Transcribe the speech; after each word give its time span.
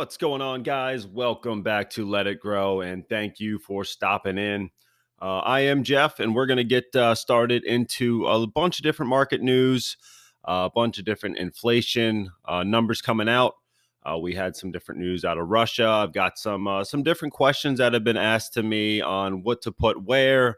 What's 0.00 0.16
going 0.16 0.40
on, 0.40 0.62
guys? 0.62 1.06
Welcome 1.06 1.62
back 1.62 1.90
to 1.90 2.08
Let 2.08 2.26
It 2.26 2.40
Grow, 2.40 2.80
and 2.80 3.06
thank 3.06 3.38
you 3.38 3.58
for 3.58 3.84
stopping 3.84 4.38
in. 4.38 4.70
Uh, 5.20 5.40
I 5.40 5.60
am 5.60 5.84
Jeff, 5.84 6.20
and 6.20 6.34
we're 6.34 6.46
going 6.46 6.56
to 6.56 6.64
get 6.64 6.96
uh, 6.96 7.14
started 7.14 7.64
into 7.64 8.26
a 8.26 8.46
bunch 8.46 8.78
of 8.78 8.82
different 8.82 9.10
market 9.10 9.42
news, 9.42 9.98
uh, 10.48 10.70
a 10.70 10.74
bunch 10.74 10.98
of 10.98 11.04
different 11.04 11.36
inflation 11.36 12.30
uh, 12.46 12.62
numbers 12.62 13.02
coming 13.02 13.28
out. 13.28 13.56
Uh, 14.02 14.16
we 14.16 14.34
had 14.34 14.56
some 14.56 14.72
different 14.72 15.02
news 15.02 15.22
out 15.22 15.36
of 15.36 15.48
Russia. 15.48 15.86
I've 15.86 16.14
got 16.14 16.38
some 16.38 16.66
uh, 16.66 16.82
some 16.82 17.02
different 17.02 17.34
questions 17.34 17.78
that 17.78 17.92
have 17.92 18.02
been 18.02 18.16
asked 18.16 18.54
to 18.54 18.62
me 18.62 19.02
on 19.02 19.42
what 19.42 19.60
to 19.62 19.70
put 19.70 20.02
where, 20.02 20.56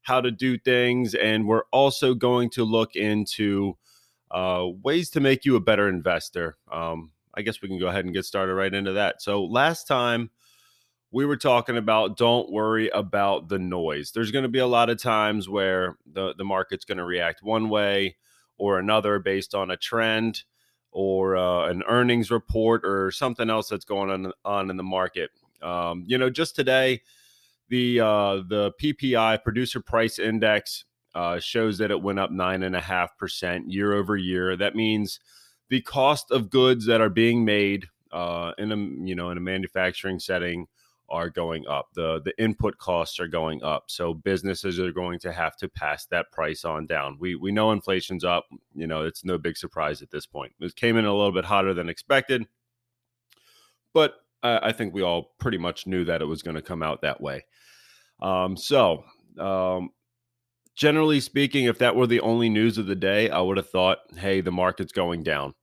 how 0.00 0.22
to 0.22 0.30
do 0.30 0.56
things, 0.56 1.14
and 1.14 1.46
we're 1.46 1.64
also 1.72 2.14
going 2.14 2.48
to 2.52 2.64
look 2.64 2.96
into 2.96 3.76
ways 4.82 5.10
to 5.10 5.20
make 5.20 5.44
you 5.44 5.56
a 5.56 5.60
better 5.60 5.90
investor. 5.90 6.56
Um, 6.72 7.10
I 7.38 7.42
guess 7.42 7.62
we 7.62 7.68
can 7.68 7.78
go 7.78 7.86
ahead 7.86 8.04
and 8.04 8.12
get 8.12 8.24
started 8.24 8.54
right 8.54 8.74
into 8.74 8.92
that. 8.94 9.22
So 9.22 9.44
last 9.44 9.86
time 9.86 10.30
we 11.12 11.24
were 11.24 11.36
talking 11.36 11.76
about 11.76 12.18
don't 12.18 12.50
worry 12.50 12.88
about 12.88 13.48
the 13.48 13.60
noise. 13.60 14.10
There's 14.10 14.32
going 14.32 14.42
to 14.42 14.48
be 14.48 14.58
a 14.58 14.66
lot 14.66 14.90
of 14.90 15.00
times 15.00 15.48
where 15.48 15.96
the 16.12 16.34
the 16.36 16.44
market's 16.44 16.84
going 16.84 16.98
to 16.98 17.04
react 17.04 17.42
one 17.42 17.68
way 17.68 18.16
or 18.58 18.80
another 18.80 19.20
based 19.20 19.54
on 19.54 19.70
a 19.70 19.76
trend 19.76 20.42
or 20.90 21.36
uh, 21.36 21.68
an 21.68 21.84
earnings 21.88 22.30
report 22.30 22.84
or 22.84 23.12
something 23.12 23.48
else 23.48 23.68
that's 23.68 23.84
going 23.84 24.10
on 24.10 24.32
on 24.44 24.68
in 24.68 24.76
the 24.76 24.82
market. 24.82 25.30
Um, 25.62 26.02
you 26.06 26.18
know, 26.18 26.30
just 26.30 26.56
today, 26.56 27.02
the 27.68 28.00
uh, 28.00 28.42
the 28.48 28.72
PPI 28.82 29.44
Producer 29.44 29.80
Price 29.80 30.18
Index 30.18 30.84
uh, 31.14 31.38
shows 31.38 31.78
that 31.78 31.92
it 31.92 32.02
went 32.02 32.18
up 32.18 32.32
nine 32.32 32.64
and 32.64 32.74
a 32.74 32.80
half 32.80 33.16
percent 33.16 33.70
year 33.70 33.92
over 33.92 34.16
year. 34.16 34.56
That 34.56 34.74
means 34.74 35.20
the 35.68 35.80
cost 35.82 36.30
of 36.30 36.50
goods 36.50 36.86
that 36.86 37.00
are 37.00 37.10
being 37.10 37.44
made 37.44 37.86
uh, 38.12 38.52
in 38.58 38.72
a 38.72 38.76
you 39.06 39.14
know 39.14 39.30
in 39.30 39.38
a 39.38 39.42
manufacturing 39.42 40.18
setting 40.18 40.66
are 41.10 41.30
going 41.30 41.66
up. 41.66 41.88
The 41.94 42.20
the 42.24 42.38
input 42.42 42.78
costs 42.78 43.18
are 43.20 43.28
going 43.28 43.62
up. 43.62 43.84
So 43.86 44.14
businesses 44.14 44.78
are 44.78 44.92
going 44.92 45.18
to 45.20 45.32
have 45.32 45.56
to 45.56 45.68
pass 45.68 46.06
that 46.06 46.30
price 46.32 46.64
on 46.64 46.86
down. 46.86 47.16
We 47.18 47.34
we 47.34 47.52
know 47.52 47.72
inflation's 47.72 48.24
up. 48.24 48.46
You 48.74 48.86
know, 48.86 49.02
it's 49.02 49.24
no 49.24 49.38
big 49.38 49.56
surprise 49.56 50.02
at 50.02 50.10
this 50.10 50.26
point. 50.26 50.52
It 50.60 50.76
came 50.76 50.96
in 50.96 51.04
a 51.04 51.14
little 51.14 51.32
bit 51.32 51.44
hotter 51.44 51.74
than 51.74 51.88
expected. 51.88 52.46
But 53.94 54.14
I, 54.42 54.68
I 54.68 54.72
think 54.72 54.92
we 54.92 55.02
all 55.02 55.34
pretty 55.38 55.58
much 55.58 55.86
knew 55.86 56.04
that 56.04 56.22
it 56.22 56.26
was 56.26 56.42
going 56.42 56.56
to 56.56 56.62
come 56.62 56.82
out 56.82 57.02
that 57.02 57.20
way. 57.20 57.44
Um, 58.20 58.56
so 58.56 59.04
um, 59.38 59.90
generally 60.78 61.18
speaking, 61.18 61.64
if 61.64 61.78
that 61.78 61.96
were 61.96 62.06
the 62.06 62.20
only 62.20 62.48
news 62.48 62.78
of 62.78 62.86
the 62.86 62.94
day, 62.94 63.28
I 63.28 63.40
would 63.40 63.56
have 63.56 63.68
thought, 63.68 63.98
hey, 64.16 64.40
the 64.40 64.52
market's 64.52 64.92
going 64.92 65.24
down. 65.24 65.54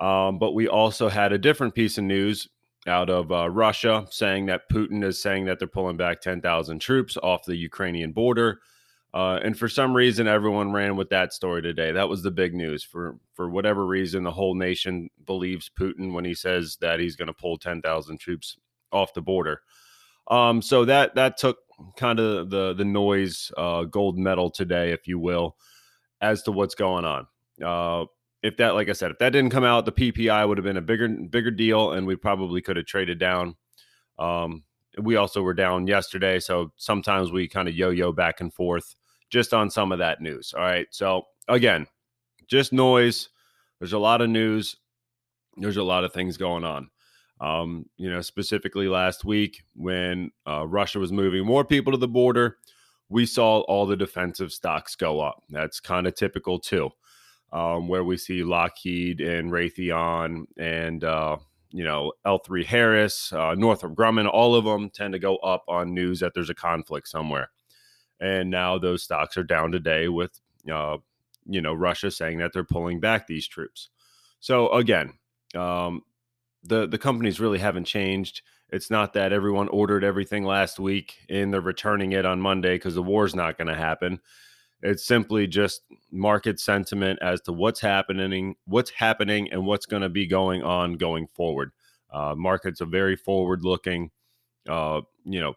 Um, 0.00 0.38
but 0.38 0.52
we 0.52 0.68
also 0.68 1.08
had 1.08 1.32
a 1.32 1.38
different 1.38 1.74
piece 1.74 1.98
of 1.98 2.04
news 2.04 2.48
out 2.86 3.10
of 3.10 3.32
uh, 3.32 3.50
Russia 3.50 4.06
saying 4.10 4.46
that 4.46 4.70
Putin 4.72 5.02
is 5.02 5.20
saying 5.20 5.46
that 5.46 5.58
they're 5.58 5.66
pulling 5.66 5.96
back 5.96 6.20
10,000 6.20 6.78
troops 6.78 7.16
off 7.20 7.44
the 7.44 7.56
Ukrainian 7.56 8.12
border. 8.12 8.60
Uh, 9.12 9.40
and 9.42 9.58
for 9.58 9.68
some 9.68 9.92
reason, 9.92 10.28
everyone 10.28 10.70
ran 10.70 10.94
with 10.94 11.08
that 11.08 11.32
story 11.32 11.60
today. 11.60 11.90
That 11.90 12.08
was 12.08 12.22
the 12.22 12.30
big 12.30 12.54
news. 12.54 12.84
For 12.84 13.16
for 13.34 13.48
whatever 13.48 13.86
reason, 13.86 14.22
the 14.22 14.30
whole 14.30 14.54
nation 14.54 15.08
believes 15.26 15.70
Putin 15.70 16.12
when 16.12 16.24
he 16.24 16.34
says 16.34 16.76
that 16.80 17.00
he's 17.00 17.16
going 17.16 17.28
to 17.28 17.32
pull 17.32 17.56
10,000 17.56 18.18
troops 18.18 18.56
off 18.92 19.14
the 19.14 19.22
border. 19.22 19.62
Um, 20.30 20.60
so 20.60 20.84
that 20.84 21.14
that 21.14 21.38
took 21.38 21.58
kind 21.96 22.18
of 22.18 22.50
the 22.50 22.74
the 22.74 22.84
noise 22.84 23.50
uh, 23.56 23.84
gold 23.84 24.18
medal 24.18 24.50
today, 24.50 24.92
if 24.92 25.06
you 25.06 25.18
will, 25.18 25.56
as 26.20 26.42
to 26.42 26.52
what's 26.52 26.74
going 26.74 27.04
on. 27.04 27.26
Uh, 27.62 28.06
if 28.42 28.56
that, 28.58 28.74
like 28.74 28.88
I 28.88 28.92
said, 28.92 29.10
if 29.10 29.18
that 29.18 29.30
didn't 29.30 29.50
come 29.50 29.64
out, 29.64 29.84
the 29.84 29.92
PPI 29.92 30.46
would 30.46 30.58
have 30.58 30.64
been 30.64 30.76
a 30.76 30.82
bigger 30.82 31.08
bigger 31.08 31.50
deal, 31.50 31.92
and 31.92 32.06
we 32.06 32.16
probably 32.16 32.60
could 32.60 32.76
have 32.76 32.86
traded 32.86 33.18
down. 33.18 33.56
Um, 34.18 34.64
we 35.00 35.16
also 35.16 35.42
were 35.42 35.54
down 35.54 35.86
yesterday, 35.86 36.40
so 36.40 36.72
sometimes 36.76 37.30
we 37.30 37.48
kind 37.48 37.68
of 37.68 37.74
yo-yo 37.74 38.12
back 38.12 38.40
and 38.40 38.52
forth 38.52 38.94
just 39.30 39.54
on 39.54 39.70
some 39.70 39.92
of 39.92 39.98
that 39.98 40.20
news. 40.20 40.54
All 40.56 40.62
right, 40.62 40.86
so 40.90 41.22
again, 41.48 41.86
just 42.48 42.72
noise. 42.72 43.28
There's 43.78 43.92
a 43.92 43.98
lot 43.98 44.20
of 44.20 44.30
news. 44.30 44.76
There's 45.56 45.76
a 45.76 45.82
lot 45.82 46.04
of 46.04 46.12
things 46.12 46.36
going 46.36 46.64
on. 46.64 46.90
Um, 47.40 47.86
you 47.96 48.10
know, 48.10 48.20
specifically 48.20 48.88
last 48.88 49.24
week 49.24 49.62
when 49.74 50.32
uh, 50.46 50.66
Russia 50.66 50.98
was 50.98 51.12
moving 51.12 51.46
more 51.46 51.64
people 51.64 51.92
to 51.92 51.98
the 51.98 52.08
border, 52.08 52.58
we 53.08 53.26
saw 53.26 53.60
all 53.60 53.86
the 53.86 53.96
defensive 53.96 54.52
stocks 54.52 54.96
go 54.96 55.20
up. 55.20 55.42
That's 55.48 55.80
kind 55.80 56.06
of 56.06 56.14
typical 56.14 56.58
too, 56.58 56.90
um, 57.52 57.88
where 57.88 58.04
we 58.04 58.16
see 58.16 58.42
Lockheed 58.42 59.20
and 59.20 59.52
Raytheon 59.52 60.44
and 60.58 61.04
uh, 61.04 61.36
you 61.70 61.84
know 61.84 62.12
L3 62.26 62.64
Harris, 62.64 63.32
uh, 63.32 63.54
Northrop 63.54 63.94
Grumman, 63.94 64.28
all 64.28 64.54
of 64.54 64.64
them 64.64 64.90
tend 64.90 65.12
to 65.12 65.18
go 65.18 65.36
up 65.36 65.64
on 65.68 65.94
news 65.94 66.20
that 66.20 66.34
there's 66.34 66.50
a 66.50 66.54
conflict 66.54 67.08
somewhere. 67.08 67.50
And 68.20 68.50
now 68.50 68.78
those 68.78 69.04
stocks 69.04 69.36
are 69.36 69.44
down 69.44 69.70
today 69.70 70.08
with 70.08 70.38
uh, 70.70 70.98
you 71.46 71.62
know 71.62 71.72
Russia 71.72 72.10
saying 72.10 72.38
that 72.38 72.52
they're 72.52 72.64
pulling 72.64 73.00
back 73.00 73.26
these 73.26 73.46
troops. 73.46 73.90
So 74.40 74.70
again, 74.72 75.14
um, 75.54 76.02
the 76.62 76.86
the 76.86 76.98
companies 76.98 77.40
really 77.40 77.58
haven't 77.58 77.84
changed. 77.84 78.42
It's 78.70 78.90
not 78.90 79.14
that 79.14 79.32
everyone 79.32 79.68
ordered 79.68 80.04
everything 80.04 80.44
last 80.44 80.78
week 80.78 81.16
and 81.30 81.52
they're 81.52 81.60
returning 81.60 82.12
it 82.12 82.26
on 82.26 82.40
Monday 82.40 82.74
because 82.74 82.94
the 82.94 83.02
war's 83.02 83.34
not 83.34 83.56
going 83.56 83.68
to 83.68 83.74
happen. 83.74 84.20
It's 84.82 85.04
simply 85.04 85.46
just 85.46 85.82
market 86.12 86.60
sentiment 86.60 87.18
as 87.22 87.40
to 87.42 87.52
what's 87.52 87.80
happening, 87.80 88.56
what's 88.66 88.90
happening, 88.90 89.50
and 89.50 89.66
what's 89.66 89.86
going 89.86 90.02
to 90.02 90.08
be 90.08 90.26
going 90.26 90.62
on 90.62 90.94
going 90.94 91.26
forward. 91.28 91.72
Uh, 92.12 92.34
markets 92.36 92.80
are 92.80 92.86
very 92.86 93.16
forward 93.16 93.64
looking, 93.64 94.10
uh, 94.68 95.00
you 95.24 95.40
know, 95.40 95.54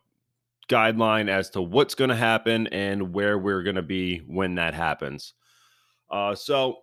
guideline 0.70 1.30
as 1.30 1.50
to 1.52 1.62
what's 1.62 1.96
going 1.96 2.10
to 2.10 2.16
happen 2.16 2.68
and 2.68 3.14
where 3.14 3.38
we're 3.38 3.64
going 3.64 3.76
to 3.76 3.82
be 3.82 4.20
when 4.28 4.56
that 4.56 4.74
happens. 4.74 5.34
Uh, 6.10 6.34
so 6.34 6.80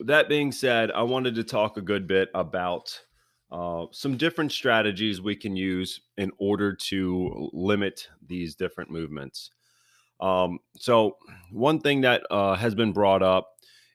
that 0.00 0.28
being 0.28 0.52
said, 0.52 0.90
I 0.92 1.02
wanted 1.02 1.34
to 1.36 1.44
talk 1.44 1.76
a 1.76 1.82
good 1.82 2.06
bit 2.06 2.28
about 2.34 2.98
uh, 3.50 3.86
some 3.92 4.16
different 4.16 4.52
strategies 4.52 5.20
we 5.20 5.34
can 5.34 5.56
use 5.56 6.00
in 6.16 6.30
order 6.38 6.74
to 6.74 7.50
limit 7.52 8.08
these 8.26 8.54
different 8.54 8.90
movements. 8.90 9.50
Um, 10.20 10.58
so, 10.76 11.16
one 11.50 11.80
thing 11.80 12.02
that 12.02 12.22
uh, 12.30 12.56
has 12.56 12.74
been 12.74 12.92
brought 12.92 13.22
up 13.22 13.48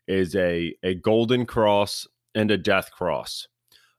is 0.08 0.36
a, 0.36 0.76
a 0.84 0.96
golden 0.96 1.46
cross 1.46 2.08
and 2.36 2.50
a 2.52 2.58
death 2.58 2.92
cross. 2.92 3.48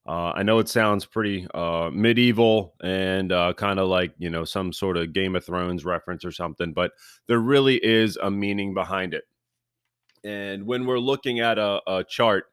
Uh, 0.06 0.32
I 0.34 0.42
know 0.42 0.58
it 0.58 0.68
sounds 0.68 1.06
pretty 1.06 1.46
uh, 1.54 1.91
medieval 1.91 2.74
and 2.82 3.32
uh, 3.32 3.54
kind 3.54 3.78
of 3.78 3.88
like, 3.88 4.14
you 4.18 4.28
know, 4.28 4.44
some 4.44 4.72
sort 4.72 4.98
of 4.98 5.14
Game 5.14 5.34
of 5.34 5.44
Thrones 5.46 5.84
reference 5.84 6.26
or 6.26 6.32
something, 6.32 6.74
but 6.74 6.92
there 7.26 7.38
really 7.38 7.76
is 7.82 8.18
a 8.22 8.30
meaning 8.30 8.74
behind 8.74 9.14
it. 9.14 9.24
And 10.24 10.66
when 10.66 10.86
we're 10.86 10.98
looking 10.98 11.40
at 11.40 11.58
a, 11.58 11.80
a 11.86 12.04
chart, 12.04 12.46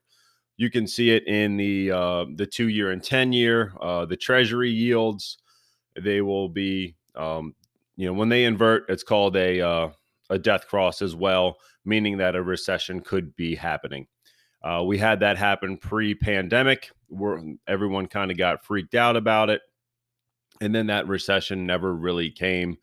you 0.58 0.70
can 0.70 0.86
see 0.86 1.12
it 1.12 1.26
in 1.28 1.58
the 1.58 1.92
uh, 1.92 2.26
the 2.36 2.46
two 2.46 2.68
year 2.68 2.92
and 2.92 3.04
ten 3.04 3.34
year. 3.34 3.74
Uh, 3.82 4.06
the 4.06 4.18
Treasury 4.18 4.70
yields 4.70 5.38
they 6.00 6.22
will 6.22 6.50
be, 6.50 6.96
um, 7.16 7.56
you 7.96 8.06
know, 8.08 8.14
when 8.14 8.30
they 8.30 8.46
invert, 8.46 8.86
it's 8.90 9.04
called 9.04 9.36
a 9.36 9.62
uh, 9.62 9.90
a 10.30 10.40
death 10.40 10.68
cross 10.68 11.02
as 11.02 11.16
well, 11.16 11.58
meaning 11.86 12.18
that 12.18 12.36
a 12.36 12.42
recession 12.42 13.02
could 13.02 13.36
be 13.36 13.56
happening. 13.56 14.08
Uh, 14.64 14.84
we 14.86 14.98
had 14.98 15.20
that 15.22 15.38
happen 15.38 15.78
pre-pandemic, 15.78 16.92
where 17.08 17.42
everyone 17.68 18.06
kind 18.06 18.30
of 18.30 18.38
got 18.38 18.64
freaked 18.64 18.96
out 18.96 19.16
about 19.16 19.50
it, 19.50 19.62
and 20.62 20.74
then 20.74 20.88
that 20.88 21.08
recession 21.08 21.66
never 21.66 21.94
really 21.96 22.30
came 22.30 22.78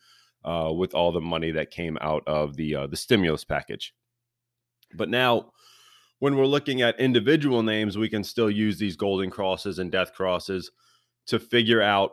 uh, 0.45 0.73
with 0.75 0.95
all 0.95 1.13
the 1.13 1.21
money 1.21 1.53
that 1.53 1.71
came 1.71 1.97
out 2.01 2.23
of 2.27 2.57
the 2.57 2.75
uh, 2.75 2.87
the 2.87 2.97
stimulus 2.97 3.45
package. 3.45 3.95
But 4.95 5.09
now, 5.09 5.53
when 6.19 6.37
we're 6.37 6.47
looking 6.47 6.83
at 6.83 6.99
individual 6.99 7.63
names, 7.63 7.97
we 7.97 8.09
can 8.09 8.25
still 8.25 8.51
use 8.51 8.79
these 8.79 8.97
golden 8.97 9.31
crosses 9.31 9.79
and 9.79 9.91
death 9.91 10.13
crosses 10.15 10.71
to 11.27 11.39
figure 11.39 11.83
out 11.83 12.13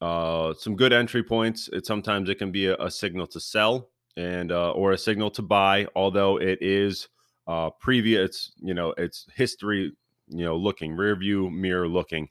uh, 0.00 0.54
some 0.54 0.76
good 0.76 0.92
entry 0.92 1.22
points. 1.22 1.68
It 1.72 1.86
sometimes 1.86 2.28
it 2.28 2.36
can 2.36 2.50
be 2.50 2.66
a, 2.66 2.76
a 2.76 2.90
signal 2.90 3.26
to 3.28 3.40
sell 3.40 3.90
and 4.16 4.52
uh, 4.52 4.72
or 4.72 4.92
a 4.92 4.98
signal 4.98 5.30
to 5.32 5.42
buy, 5.42 5.86
although 5.94 6.38
it 6.40 6.58
is 6.60 7.08
uh, 7.46 7.70
previous. 7.70 8.52
You 8.56 8.74
know, 8.74 8.94
it's 8.96 9.26
history. 9.34 9.92
You 10.28 10.44
know, 10.44 10.56
looking 10.56 10.96
rear 10.96 11.14
view 11.14 11.50
mirror 11.50 11.88
looking 11.88 12.28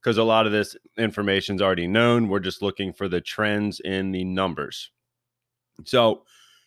because 0.00 0.18
a 0.18 0.24
lot 0.24 0.46
of 0.46 0.52
this 0.52 0.76
information 0.96 1.56
is 1.56 1.62
already 1.62 1.86
known. 1.86 2.28
We're 2.28 2.40
just 2.40 2.62
looking 2.62 2.92
for 2.92 3.08
the 3.08 3.20
trends 3.20 3.80
in 3.80 4.12
the 4.12 4.24
numbers. 4.24 4.90
So 5.84 6.22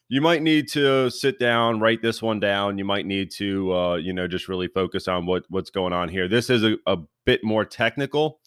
you 0.10 0.22
might 0.22 0.42
need 0.42 0.68
to 0.70 1.10
sit 1.12 1.38
down, 1.38 1.80
write 1.80 2.02
this 2.02 2.22
one 2.22 2.40
down. 2.40 2.80
You 2.80 2.86
might 2.86 3.06
need 3.06 3.30
to, 3.34 3.74
uh, 3.74 3.96
you 3.96 4.12
know, 4.12 4.28
just 4.28 4.48
really 4.48 4.68
focus 4.68 5.08
on 5.08 5.28
what 5.28 5.46
what's 5.50 5.70
going 5.70 5.94
on 5.94 6.10
here. 6.10 6.28
This 6.28 6.50
is 6.50 6.64
a, 6.64 6.76
a 6.88 6.98
bit 7.26 7.44
more 7.44 7.64
technical. 7.64 8.40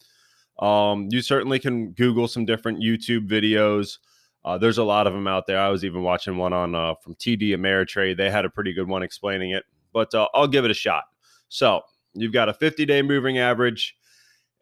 Um, 0.59 1.09
you 1.11 1.23
certainly 1.23 1.61
can 1.61 1.93
Google 1.93 2.27
some 2.27 2.45
different 2.45 2.81
YouTube 2.81 3.29
videos. 3.29 3.99
Uh, 4.45 4.59
there's 4.59 4.79
a 4.79 4.85
lot 4.85 5.07
of 5.07 5.13
them 5.13 5.29
out 5.29 5.47
there. 5.47 5.59
I 5.59 5.69
was 5.69 5.85
even 5.85 6.03
watching 6.03 6.37
one 6.37 6.53
on 6.53 6.75
uh, 6.75 6.95
from 6.97 7.15
TD 7.15 7.51
Ameritrade. 7.51 8.17
They 8.17 8.29
had 8.29 8.45
a 8.45 8.51
pretty 8.51 8.73
good 8.73 8.89
one 8.89 9.05
explaining 9.05 9.53
it, 9.53 9.65
but 9.93 10.13
uh, 10.15 10.27
I'll 10.35 10.49
give 10.49 10.65
it 10.65 10.71
a 10.73 10.75
shot. 10.75 11.05
So 11.49 11.83
you've 12.15 12.33
got 12.33 12.49
a 12.49 12.55
50 12.55 12.85
day 12.87 13.03
moving 13.03 13.39
average 13.39 13.97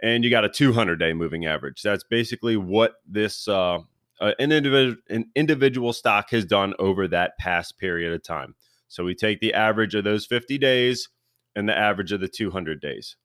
and 0.03 0.23
you 0.23 0.31
got 0.31 0.45
a 0.45 0.51
200 0.51 0.97
day 0.97 1.15
moving 1.15 1.47
average. 1.47 1.81
That's 1.81 2.05
basically 2.05 2.59
what 2.59 2.97
this 3.07 3.49
uh, 3.49 3.79
uh, 4.21 4.33
an 4.39 4.53
individual 4.53 4.97
an 5.09 5.31
individual 5.35 5.93
stock 5.93 6.31
has 6.31 6.45
done 6.45 6.75
over 6.79 7.09
that 7.09 7.39
past 7.39 7.79
period 7.79 8.13
of 8.13 8.23
time. 8.23 8.55
So 8.89 9.05
we 9.05 9.15
take 9.15 9.41
the 9.41 9.55
average 9.55 9.95
of 9.95 10.05
those 10.05 10.27
50 10.27 10.59
days 10.59 11.09
and 11.55 11.69
the 11.69 11.77
average 11.77 12.13
of 12.13 12.21
the 12.21 12.29
200 12.29 12.81
days. 12.81 13.17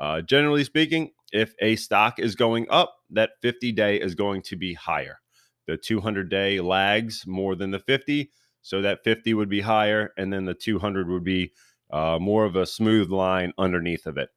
Uh, 0.00 0.20
generally 0.20 0.64
speaking, 0.64 1.10
if 1.32 1.54
a 1.60 1.76
stock 1.76 2.18
is 2.18 2.34
going 2.34 2.66
up, 2.70 2.96
that 3.10 3.30
50 3.42 3.72
day 3.72 4.00
is 4.00 4.14
going 4.14 4.42
to 4.42 4.56
be 4.56 4.74
higher. 4.74 5.20
The 5.66 5.76
200 5.76 6.28
day 6.28 6.60
lags 6.60 7.24
more 7.26 7.54
than 7.54 7.70
the 7.70 7.78
50, 7.78 8.30
so 8.60 8.82
that 8.82 9.02
50 9.02 9.34
would 9.34 9.48
be 9.48 9.62
higher, 9.62 10.12
and 10.16 10.32
then 10.32 10.44
the 10.44 10.54
200 10.54 11.08
would 11.08 11.24
be 11.24 11.52
uh, 11.90 12.18
more 12.20 12.44
of 12.44 12.56
a 12.56 12.66
smooth 12.66 13.10
line 13.10 13.52
underneath 13.56 14.06
of 14.06 14.18
it. 14.18 14.30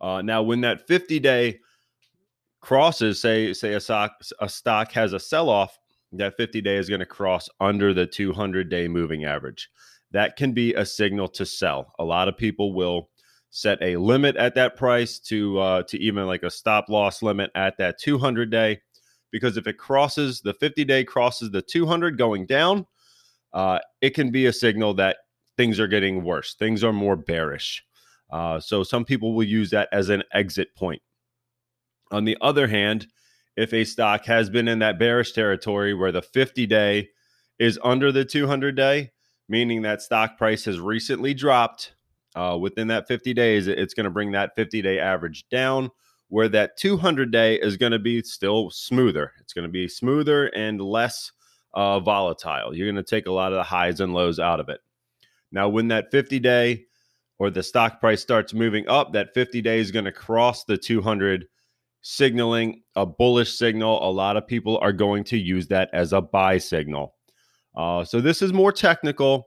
Uh, 0.00 0.22
now, 0.22 0.42
when 0.42 0.62
that 0.62 0.86
50 0.86 1.18
day 1.18 1.60
crosses, 2.60 3.20
say 3.20 3.52
say 3.52 3.74
a 3.74 3.80
stock 3.80 4.12
a 4.40 4.48
stock 4.48 4.92
has 4.92 5.12
a 5.12 5.20
sell 5.20 5.48
off, 5.48 5.78
that 6.12 6.36
50 6.36 6.60
day 6.60 6.76
is 6.76 6.88
going 6.88 7.00
to 7.00 7.06
cross 7.06 7.48
under 7.60 7.94
the 7.94 8.06
200 8.06 8.68
day 8.68 8.88
moving 8.88 9.24
average. 9.24 9.70
That 10.12 10.36
can 10.36 10.52
be 10.52 10.74
a 10.74 10.84
signal 10.84 11.28
to 11.28 11.46
sell. 11.46 11.92
A 11.98 12.04
lot 12.04 12.28
of 12.28 12.36
people 12.36 12.74
will 12.74 13.10
set 13.50 13.80
a 13.82 13.96
limit 13.96 14.36
at 14.36 14.54
that 14.54 14.76
price 14.76 15.18
to 15.18 15.58
uh, 15.58 15.82
to 15.84 15.98
even 15.98 16.26
like 16.26 16.42
a 16.42 16.50
stop 16.50 16.88
loss 16.88 17.22
limit 17.22 17.50
at 17.54 17.76
that 17.78 17.98
200 17.98 18.50
day, 18.50 18.80
because 19.30 19.56
if 19.56 19.66
it 19.66 19.78
crosses 19.78 20.40
the 20.40 20.54
50 20.54 20.84
day 20.84 21.04
crosses 21.04 21.50
the 21.50 21.62
200 21.62 22.18
going 22.18 22.46
down, 22.46 22.86
uh, 23.52 23.78
it 24.00 24.10
can 24.10 24.30
be 24.30 24.46
a 24.46 24.52
signal 24.52 24.94
that 24.94 25.18
things 25.56 25.78
are 25.78 25.88
getting 25.88 26.24
worse. 26.24 26.54
Things 26.54 26.82
are 26.82 26.92
more 26.92 27.16
bearish. 27.16 27.84
Uh, 28.30 28.60
so 28.60 28.82
some 28.82 29.04
people 29.04 29.34
will 29.34 29.44
use 29.44 29.70
that 29.70 29.88
as 29.92 30.08
an 30.08 30.22
exit 30.32 30.74
point. 30.76 31.02
On 32.10 32.24
the 32.24 32.36
other 32.40 32.66
hand, 32.66 33.06
if 33.56 33.72
a 33.72 33.84
stock 33.84 34.24
has 34.26 34.50
been 34.50 34.68
in 34.68 34.78
that 34.80 34.98
bearish 34.98 35.32
territory 35.32 35.94
where 35.94 36.12
the 36.12 36.22
50 36.22 36.66
day 36.66 37.08
is 37.58 37.78
under 37.82 38.10
the 38.10 38.24
200 38.24 38.74
day, 38.74 39.12
meaning 39.48 39.82
that 39.82 40.02
stock 40.02 40.38
price 40.38 40.64
has 40.64 40.80
recently 40.80 41.34
dropped 41.34 41.92
uh, 42.34 42.56
within 42.60 42.88
that 42.88 43.08
50 43.08 43.34
days, 43.34 43.66
it's 43.66 43.94
going 43.94 44.04
to 44.04 44.10
bring 44.10 44.32
that 44.32 44.54
50 44.56 44.82
day 44.82 44.98
average 44.98 45.48
down. 45.48 45.90
Where 46.28 46.48
that 46.50 46.76
200 46.76 47.32
day 47.32 47.56
is 47.56 47.76
going 47.76 47.90
to 47.90 47.98
be 47.98 48.22
still 48.22 48.70
smoother. 48.70 49.32
It's 49.40 49.52
going 49.52 49.64
to 49.64 49.68
be 49.68 49.88
smoother 49.88 50.46
and 50.46 50.80
less 50.80 51.32
uh, 51.74 51.98
volatile. 51.98 52.72
You're 52.72 52.86
going 52.86 53.04
to 53.04 53.08
take 53.08 53.26
a 53.26 53.32
lot 53.32 53.52
of 53.52 53.56
the 53.56 53.64
highs 53.64 54.00
and 54.00 54.14
lows 54.14 54.38
out 54.38 54.60
of 54.60 54.68
it. 54.68 54.80
Now, 55.52 55.68
when 55.68 55.88
that 55.88 56.10
50 56.10 56.38
day 56.38 56.84
or 57.38 57.50
the 57.50 57.64
stock 57.64 58.00
price 58.00 58.20
starts 58.20 58.54
moving 58.54 58.88
up, 58.88 59.12
that 59.12 59.34
50 59.34 59.60
day 59.60 59.80
is 59.80 59.90
going 59.90 60.04
to 60.04 60.12
cross 60.12 60.64
the 60.64 60.76
200, 60.76 61.46
signaling 62.02 62.82
a 62.96 63.04
bullish 63.04 63.56
signal. 63.56 64.08
A 64.08 64.10
lot 64.10 64.36
of 64.36 64.46
people 64.46 64.78
are 64.78 64.92
going 64.92 65.24
to 65.24 65.38
use 65.38 65.68
that 65.68 65.90
as 65.92 66.12
a 66.12 66.20
buy 66.20 66.58
signal. 66.58 67.14
Uh, 67.76 68.04
so 68.04 68.20
this 68.20 68.42
is 68.42 68.52
more 68.52 68.72
technical. 68.72 69.46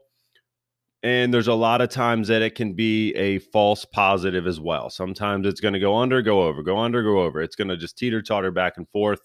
And 1.03 1.33
there's 1.33 1.49
a 1.49 1.53
lot 1.53 1.81
of 1.81 1.89
times 1.89 2.29
that 2.29 2.41
it 2.41 2.55
can 2.55 2.73
be 2.73 3.13
a 3.15 3.39
false 3.39 3.83
positive 3.83 4.47
as 4.47 4.61
well. 4.61 4.89
Sometimes 4.89 5.45
it's 5.45 5.59
going 5.59 5.73
to 5.73 5.79
go 5.79 5.97
under, 5.97 6.21
go 6.21 6.43
over, 6.43 6.63
go 6.63 6.77
under, 6.77 7.03
go 7.03 7.19
over. 7.19 7.41
It's 7.41 7.57
going 7.57 7.67
to 7.67 7.75
just 7.75 7.97
teeter 7.97 8.21
totter 8.21 8.51
back 8.51 8.77
and 8.77 8.87
forth. 8.89 9.19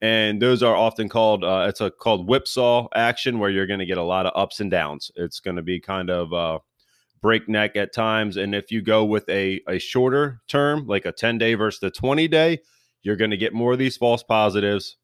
And 0.00 0.40
those 0.40 0.62
are 0.62 0.74
often 0.74 1.08
called, 1.10 1.44
uh, 1.44 1.66
it's 1.68 1.82
a 1.82 1.90
called 1.90 2.26
whipsaw 2.26 2.88
action 2.94 3.38
where 3.38 3.50
you're 3.50 3.66
going 3.66 3.80
to 3.80 3.86
get 3.86 3.98
a 3.98 4.02
lot 4.02 4.24
of 4.24 4.32
ups 4.34 4.60
and 4.60 4.70
downs. 4.70 5.10
It's 5.16 5.40
going 5.40 5.56
to 5.56 5.62
be 5.62 5.80
kind 5.80 6.08
of, 6.08 6.32
uh, 6.32 6.58
breakneck 7.20 7.76
at 7.76 7.92
times. 7.92 8.36
And 8.36 8.54
if 8.54 8.70
you 8.70 8.82
go 8.82 9.04
with 9.04 9.28
a, 9.28 9.60
a 9.68 9.78
shorter 9.78 10.40
term, 10.48 10.86
like 10.86 11.06
a 11.06 11.12
10 11.12 11.38
day 11.38 11.54
versus 11.54 11.80
the 11.80 11.90
20 11.90 12.28
day, 12.28 12.58
you're 13.02 13.16
going 13.16 13.30
to 13.30 13.36
get 13.36 13.54
more 13.54 13.72
of 13.72 13.78
these 13.78 13.96
false 13.96 14.22
positives 14.22 14.96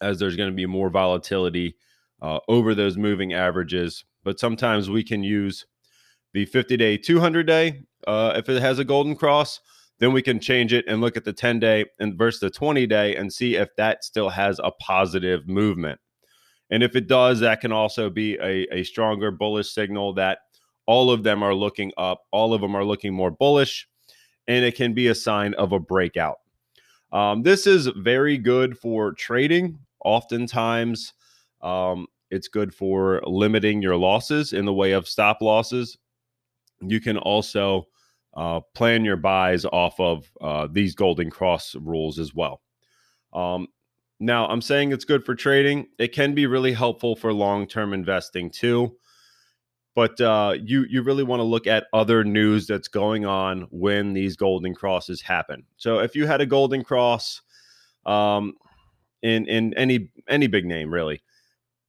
as 0.00 0.18
there's 0.18 0.36
going 0.36 0.50
to 0.50 0.56
be 0.56 0.66
more 0.66 0.90
volatility 0.90 1.76
uh, 2.20 2.40
over 2.48 2.74
those 2.74 2.96
moving 2.96 3.32
averages. 3.32 4.04
But 4.24 4.40
sometimes 4.40 4.90
we 4.90 5.04
can 5.04 5.22
use 5.22 5.66
the 6.34 6.46
50 6.46 6.76
day, 6.76 6.96
200 6.96 7.46
day 7.46 7.82
uh, 8.06 8.32
if 8.36 8.48
it 8.48 8.60
has 8.60 8.78
a 8.78 8.84
golden 8.84 9.16
cross. 9.16 9.60
Then 9.98 10.12
we 10.12 10.22
can 10.22 10.40
change 10.40 10.72
it 10.72 10.84
and 10.88 11.00
look 11.00 11.16
at 11.16 11.24
the 11.24 11.32
10 11.32 11.60
day 11.60 11.84
and 12.00 12.18
versus 12.18 12.40
the 12.40 12.50
20 12.50 12.86
day 12.86 13.14
and 13.14 13.32
see 13.32 13.54
if 13.54 13.68
that 13.76 14.02
still 14.02 14.30
has 14.30 14.58
a 14.58 14.72
positive 14.80 15.46
movement. 15.46 16.00
And 16.70 16.82
if 16.82 16.96
it 16.96 17.06
does, 17.06 17.40
that 17.40 17.60
can 17.60 17.70
also 17.70 18.10
be 18.10 18.34
a, 18.36 18.66
a 18.72 18.82
stronger 18.82 19.30
bullish 19.30 19.70
signal 19.70 20.14
that 20.14 20.38
all 20.86 21.10
of 21.10 21.22
them 21.22 21.42
are 21.42 21.54
looking 21.54 21.92
up, 21.96 22.22
all 22.30 22.54
of 22.54 22.60
them 22.60 22.74
are 22.74 22.84
looking 22.84 23.12
more 23.14 23.30
bullish, 23.30 23.88
and 24.48 24.64
it 24.64 24.74
can 24.74 24.94
be 24.94 25.08
a 25.08 25.14
sign 25.14 25.54
of 25.54 25.72
a 25.72 25.78
breakout. 25.78 26.38
Um, 27.12 27.42
this 27.42 27.66
is 27.66 27.86
very 27.96 28.38
good 28.38 28.78
for 28.78 29.12
trading. 29.12 29.78
Oftentimes, 30.04 31.12
um, 31.60 32.06
it's 32.30 32.48
good 32.48 32.74
for 32.74 33.20
limiting 33.24 33.82
your 33.82 33.96
losses 33.96 34.52
in 34.52 34.64
the 34.64 34.72
way 34.72 34.92
of 34.92 35.06
stop 35.06 35.42
losses. 35.42 35.98
You 36.80 37.00
can 37.00 37.18
also 37.18 37.86
uh, 38.34 38.60
plan 38.74 39.04
your 39.04 39.18
buys 39.18 39.64
off 39.66 40.00
of 40.00 40.30
uh, 40.40 40.66
these 40.70 40.94
golden 40.94 41.30
cross 41.30 41.74
rules 41.76 42.18
as 42.18 42.34
well. 42.34 42.62
Um, 43.32 43.68
now, 44.18 44.46
I'm 44.46 44.62
saying 44.62 44.92
it's 44.92 45.04
good 45.04 45.24
for 45.24 45.34
trading. 45.34 45.88
It 45.98 46.12
can 46.12 46.34
be 46.34 46.46
really 46.46 46.72
helpful 46.72 47.14
for 47.14 47.32
long 47.32 47.66
term 47.66 47.92
investing 47.92 48.50
too 48.50 48.96
but 49.94 50.20
uh, 50.20 50.54
you 50.62 50.84
you 50.88 51.02
really 51.02 51.22
want 51.22 51.40
to 51.40 51.44
look 51.44 51.66
at 51.66 51.86
other 51.92 52.24
news 52.24 52.66
that's 52.66 52.88
going 52.88 53.26
on 53.26 53.66
when 53.70 54.12
these 54.12 54.36
golden 54.36 54.74
crosses 54.74 55.20
happen. 55.20 55.64
So 55.76 55.98
if 55.98 56.14
you 56.14 56.26
had 56.26 56.40
a 56.40 56.46
golden 56.46 56.82
cross 56.82 57.42
um, 58.06 58.54
in 59.22 59.46
in 59.46 59.74
any 59.74 60.10
any 60.28 60.46
big 60.46 60.64
name, 60.64 60.92
really, 60.92 61.22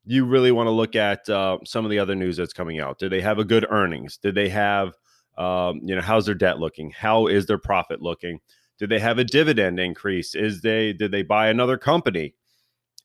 you 0.06 0.26
really 0.26 0.52
want 0.52 0.68
to 0.68 0.72
look 0.72 0.96
at 0.96 1.28
uh, 1.30 1.60
some 1.66 1.86
of 1.86 1.92
the 1.92 2.00
other 2.00 2.16
news 2.16 2.38
that's 2.38 2.54
coming 2.54 2.80
out. 2.80 3.00
Did 3.00 3.12
they 3.12 3.22
have 3.22 3.40
a 3.40 3.46
good 3.46 3.66
earnings? 3.70 4.18
Did 4.18 4.36
they 4.36 4.50
have 4.50 4.94
um, 5.38 5.80
you 5.84 5.96
know 5.96 6.02
how's 6.02 6.26
their 6.26 6.36
debt 6.36 6.60
looking? 6.60 6.92
How 6.92 7.28
is 7.28 7.46
their 7.46 7.58
profit 7.58 8.02
looking? 8.02 8.40
Did 8.80 8.90
they 8.90 9.00
have 9.00 9.18
a 9.18 9.24
dividend 9.24 9.80
increase? 9.80 10.36
Is 10.36 10.62
they 10.62 10.92
did 10.92 11.12
they 11.12 11.24
buy 11.24 11.48
another 11.48 11.78
company? 11.78 12.36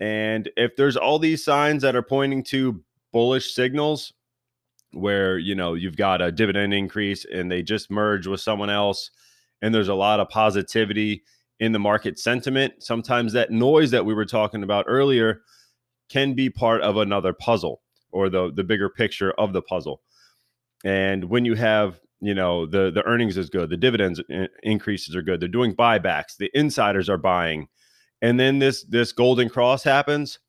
And 0.01 0.49
if 0.57 0.77
there's 0.77 0.97
all 0.97 1.19
these 1.19 1.45
signs 1.45 1.83
that 1.83 1.97
are 1.97 2.03
pointing 2.03 2.43
to 2.45 2.83
bullish 3.13 3.53
signals, 3.53 4.13
where 4.93 5.39
you 5.39 5.55
know 5.55 5.75
you've 5.75 5.97
got 5.97 6.23
a 6.23 6.33
dividend 6.33 6.73
increase 6.73 7.25
and 7.25 7.51
they 7.51 7.63
just 7.63 7.91
merge 7.91 8.27
with 8.27 8.41
someone 8.41 8.71
else 8.71 9.11
and 9.61 9.75
there's 9.75 9.89
a 9.89 9.95
lot 9.95 10.21
of 10.21 10.29
positivity 10.29 11.23
in 11.61 11.73
the 11.73 11.79
market 11.79 12.19
sentiment 12.19 12.73
sometimes 12.79 13.33
that 13.33 13.51
noise 13.51 13.91
that 13.91 14.07
we 14.07 14.15
were 14.15 14.25
talking 14.25 14.63
about 14.63 14.85
earlier 14.89 15.43
can 16.09 16.35
be 16.35 16.49
part 16.51 16.81
of 16.81 16.97
another 16.97 17.33
puzzle 17.33 17.83
or 18.11 18.29
the 18.29 18.51
the 18.53 18.65
bigger 18.65 18.89
picture 18.89 19.33
of 19.33 19.53
the 19.53 19.63
puzzle. 19.63 20.01
And 20.85 21.25
when 21.25 21.45
you 21.45 21.55
have 21.55 22.01
you 22.21 22.35
know 22.35 22.67
the 22.67 22.91
the 22.91 23.05
earnings 23.05 23.37
is 23.37 23.49
good 23.49 23.71
the 23.71 23.77
dividends 23.77 24.21
uh, 24.35 24.47
increases 24.65 25.15
are 25.15 25.23
good 25.23 25.39
they're 25.39 25.49
doing 25.49 25.73
buybacks 25.73 26.37
the 26.37 26.51
insiders 26.53 27.09
are 27.09 27.17
buying 27.17 27.69
and 28.21 28.41
then 28.41 28.59
this 28.59 28.83
this 28.85 29.13
golden 29.13 29.49
cross 29.49 29.85
happens 29.85 30.41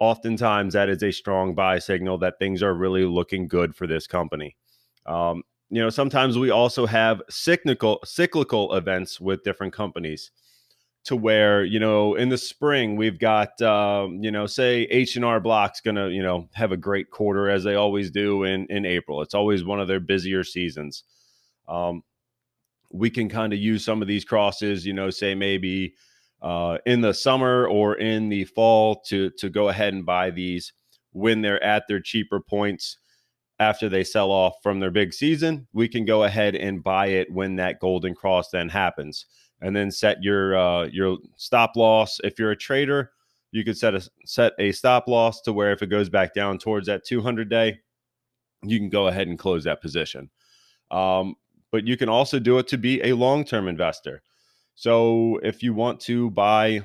oftentimes 0.00 0.74
that 0.74 0.88
is 0.88 1.02
a 1.02 1.10
strong 1.10 1.54
buy 1.54 1.78
signal 1.78 2.18
that 2.18 2.38
things 2.38 2.62
are 2.62 2.74
really 2.74 3.04
looking 3.04 3.48
good 3.48 3.74
for 3.74 3.86
this 3.86 4.06
company. 4.06 4.56
Um, 5.06 5.42
you 5.70 5.82
know, 5.82 5.90
sometimes 5.90 6.38
we 6.38 6.50
also 6.50 6.86
have 6.86 7.22
cyclical 7.28 8.00
cyclical 8.04 8.74
events 8.74 9.20
with 9.20 9.42
different 9.42 9.72
companies 9.72 10.30
to 11.04 11.16
where 11.16 11.64
you 11.64 11.80
know 11.80 12.14
in 12.16 12.28
the 12.28 12.36
spring 12.36 12.94
we've 12.94 13.18
got 13.18 13.60
um, 13.62 14.22
you 14.22 14.30
know 14.30 14.46
say 14.46 14.82
h&r 14.90 15.40
block's 15.40 15.80
gonna 15.80 16.08
you 16.08 16.22
know 16.22 16.48
have 16.52 16.70
a 16.70 16.76
great 16.76 17.10
quarter 17.10 17.48
as 17.48 17.64
they 17.64 17.76
always 17.76 18.10
do 18.10 18.44
in 18.44 18.66
in 18.66 18.84
april 18.84 19.22
it's 19.22 19.34
always 19.34 19.64
one 19.64 19.80
of 19.80 19.88
their 19.88 20.00
busier 20.00 20.44
seasons 20.44 21.04
um, 21.66 22.02
we 22.92 23.08
can 23.08 23.28
kind 23.28 23.54
of 23.54 23.58
use 23.58 23.84
some 23.84 24.02
of 24.02 24.08
these 24.08 24.24
crosses 24.24 24.84
you 24.84 24.92
know 24.92 25.08
say 25.08 25.34
maybe 25.34 25.94
uh, 26.42 26.78
in 26.86 27.00
the 27.00 27.12
summer 27.12 27.66
or 27.66 27.96
in 27.96 28.28
the 28.28 28.44
fall 28.44 29.00
to 29.06 29.30
to 29.38 29.48
go 29.48 29.68
ahead 29.68 29.92
and 29.94 30.06
buy 30.06 30.30
these 30.30 30.72
when 31.12 31.40
they're 31.42 31.62
at 31.62 31.84
their 31.88 32.00
cheaper 32.00 32.40
points. 32.40 32.98
after 33.60 33.88
they 33.88 34.04
sell 34.04 34.30
off 34.30 34.54
from 34.62 34.78
their 34.78 34.90
big 34.90 35.12
season, 35.12 35.66
we 35.72 35.88
can 35.88 36.04
go 36.04 36.22
ahead 36.24 36.54
and 36.54 36.84
buy 36.84 37.06
it 37.08 37.32
when 37.32 37.56
that 37.56 37.80
golden 37.80 38.14
cross 38.14 38.50
then 38.50 38.68
happens, 38.68 39.26
and 39.60 39.74
then 39.74 39.90
set 39.90 40.22
your 40.22 40.56
uh, 40.56 40.84
your 40.86 41.18
stop 41.36 41.76
loss. 41.76 42.20
If 42.22 42.38
you're 42.38 42.52
a 42.52 42.56
trader, 42.56 43.10
you 43.50 43.64
could 43.64 43.76
set 43.76 43.94
a 43.94 44.08
set 44.24 44.52
a 44.58 44.72
stop 44.72 45.08
loss 45.08 45.40
to 45.42 45.52
where 45.52 45.72
if 45.72 45.82
it 45.82 45.88
goes 45.88 46.08
back 46.08 46.34
down 46.34 46.58
towards 46.58 46.86
that 46.86 47.04
200 47.04 47.48
day, 47.48 47.80
you 48.62 48.78
can 48.78 48.88
go 48.88 49.08
ahead 49.08 49.28
and 49.28 49.38
close 49.38 49.64
that 49.64 49.82
position. 49.82 50.30
Um, 50.90 51.34
but 51.70 51.86
you 51.86 51.96
can 51.96 52.08
also 52.08 52.38
do 52.38 52.58
it 52.58 52.68
to 52.68 52.78
be 52.78 53.02
a 53.02 53.14
long 53.14 53.44
term 53.44 53.68
investor. 53.68 54.22
So 54.78 55.40
if 55.42 55.64
you 55.64 55.74
want 55.74 55.98
to 56.02 56.30
buy 56.30 56.82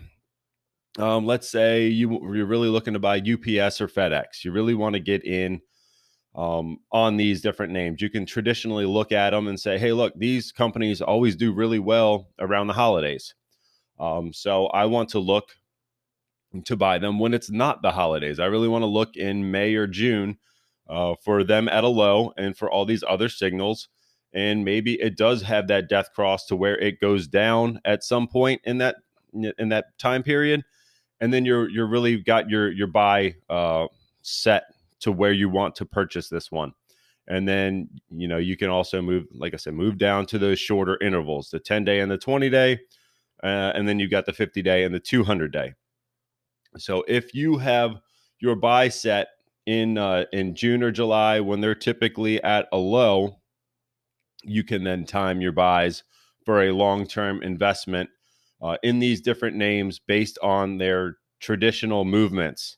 um, 0.97 1.27
let's 1.27 1.47
say 1.47 1.85
you, 1.85 2.09
you're 2.33 2.47
really 2.47 2.67
looking 2.67 2.93
to 2.93 2.99
buy 2.99 3.17
UPS 3.17 3.81
or 3.81 3.87
FedEx, 3.87 4.43
you 4.43 4.51
really 4.51 4.73
want 4.73 4.93
to 4.93 4.99
get 4.99 5.23
in 5.23 5.61
um, 6.33 6.79
on 6.91 7.17
these 7.17 7.39
different 7.39 7.71
names. 7.71 8.01
You 8.01 8.09
can 8.09 8.25
traditionally 8.25 8.87
look 8.87 9.11
at 9.11 9.29
them 9.29 9.47
and 9.47 9.59
say, 9.59 9.77
hey, 9.77 9.93
look, 9.93 10.13
these 10.15 10.51
companies 10.51 11.03
always 11.03 11.35
do 11.35 11.53
really 11.53 11.77
well 11.77 12.29
around 12.39 12.65
the 12.65 12.73
holidays. 12.73 13.35
Um, 13.99 14.33
so 14.33 14.65
I 14.67 14.85
want 14.85 15.09
to 15.09 15.19
look 15.19 15.49
to 16.65 16.75
buy 16.75 16.97
them 16.97 17.19
when 17.19 17.35
it's 17.35 17.51
not 17.51 17.83
the 17.83 17.91
holidays. 17.91 18.39
I 18.39 18.45
really 18.45 18.67
want 18.67 18.81
to 18.81 18.87
look 18.87 19.15
in 19.15 19.51
May 19.51 19.75
or 19.75 19.85
June 19.85 20.39
uh, 20.89 21.13
for 21.23 21.43
them 21.43 21.69
at 21.69 21.83
a 21.83 21.89
low 21.89 22.33
and 22.37 22.57
for 22.57 22.71
all 22.71 22.85
these 22.85 23.03
other 23.07 23.29
signals. 23.29 23.87
And 24.33 24.65
maybe 24.65 24.99
it 24.99 25.15
does 25.15 25.43
have 25.43 25.67
that 25.67 25.89
death 25.89 26.09
cross 26.13 26.45
to 26.47 26.55
where 26.55 26.77
it 26.79 26.99
goes 26.99 27.27
down 27.27 27.79
at 27.85 28.03
some 28.03 28.27
point 28.27 28.61
in 28.63 28.79
that 28.79 28.95
in 29.33 29.69
that 29.69 29.97
time 29.97 30.23
period, 30.23 30.63
and 31.19 31.33
then 31.33 31.45
you're 31.45 31.69
you're 31.69 31.87
really 31.87 32.17
got 32.17 32.49
your 32.49 32.71
your 32.71 32.87
buy 32.87 33.35
uh, 33.49 33.87
set 34.21 34.63
to 35.01 35.11
where 35.11 35.33
you 35.33 35.49
want 35.49 35.75
to 35.75 35.85
purchase 35.85 36.29
this 36.29 36.51
one. 36.51 36.73
And 37.27 37.47
then, 37.47 37.89
you 38.09 38.27
know, 38.27 38.37
you 38.37 38.57
can 38.57 38.69
also 38.69 39.01
move, 39.01 39.25
like 39.33 39.53
I 39.53 39.57
said, 39.57 39.73
move 39.73 39.97
down 39.97 40.25
to 40.27 40.37
those 40.37 40.59
shorter 40.59 40.97
intervals, 41.01 41.49
the 41.49 41.59
10 41.59 41.85
day 41.85 41.99
and 41.99 42.11
the 42.11 42.17
20 42.17 42.49
day. 42.49 42.79
Uh, 43.41 43.71
and 43.75 43.87
then 43.87 43.99
you've 43.99 44.11
got 44.11 44.25
the 44.25 44.33
50 44.33 44.61
day 44.61 44.83
and 44.83 44.93
the 44.93 44.99
200 44.99 45.51
day. 45.51 45.73
So 46.77 47.03
if 47.07 47.33
you 47.33 47.57
have 47.57 48.01
your 48.39 48.55
buy 48.55 48.89
set 48.89 49.27
in 49.65 49.97
uh, 49.97 50.25
in 50.33 50.55
June 50.55 50.83
or 50.83 50.91
July 50.91 51.39
when 51.39 51.61
they're 51.61 51.75
typically 51.75 52.41
at 52.43 52.67
a 52.71 52.77
low, 52.77 53.39
you 54.43 54.63
can 54.63 54.83
then 54.83 55.05
time 55.05 55.41
your 55.41 55.51
buys 55.51 56.03
for 56.45 56.63
a 56.63 56.71
long 56.71 57.07
term 57.07 57.41
investment 57.41 58.09
uh, 58.61 58.77
in 58.83 58.99
these 58.99 59.21
different 59.21 59.55
names 59.55 59.99
based 59.99 60.37
on 60.41 60.77
their 60.77 61.17
traditional 61.39 62.05
movements. 62.05 62.77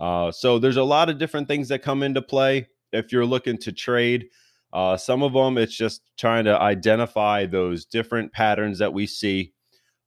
Uh, 0.00 0.30
so 0.30 0.58
there's 0.58 0.76
a 0.76 0.84
lot 0.84 1.08
of 1.08 1.18
different 1.18 1.48
things 1.48 1.68
that 1.68 1.82
come 1.82 2.02
into 2.02 2.20
play 2.20 2.68
if 2.92 3.12
you're 3.12 3.26
looking 3.26 3.56
to 3.58 3.72
trade. 3.72 4.26
Uh, 4.72 4.96
some 4.96 5.22
of 5.22 5.32
them, 5.32 5.56
it's 5.56 5.76
just 5.76 6.02
trying 6.18 6.44
to 6.44 6.60
identify 6.60 7.46
those 7.46 7.84
different 7.84 8.32
patterns 8.32 8.78
that 8.78 8.92
we 8.92 9.06
see 9.06 9.52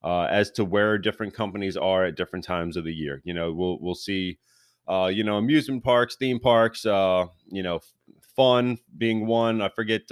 uh, 0.03 0.23
as 0.23 0.51
to 0.51 0.65
where 0.65 0.97
different 0.97 1.33
companies 1.33 1.77
are 1.77 2.05
at 2.05 2.15
different 2.15 2.45
times 2.45 2.77
of 2.77 2.83
the 2.83 2.93
year. 2.93 3.21
You 3.23 3.33
know, 3.33 3.53
we'll 3.53 3.79
we'll 3.79 3.95
see, 3.95 4.37
uh, 4.87 5.09
you 5.11 5.23
know, 5.23 5.37
amusement 5.37 5.83
parks, 5.83 6.17
theme 6.17 6.39
parks, 6.39 6.85
uh, 6.85 7.25
you 7.49 7.63
know, 7.63 7.79
fun 8.35 8.77
being 8.97 9.25
one. 9.25 9.61
I 9.61 9.69
forget. 9.69 10.11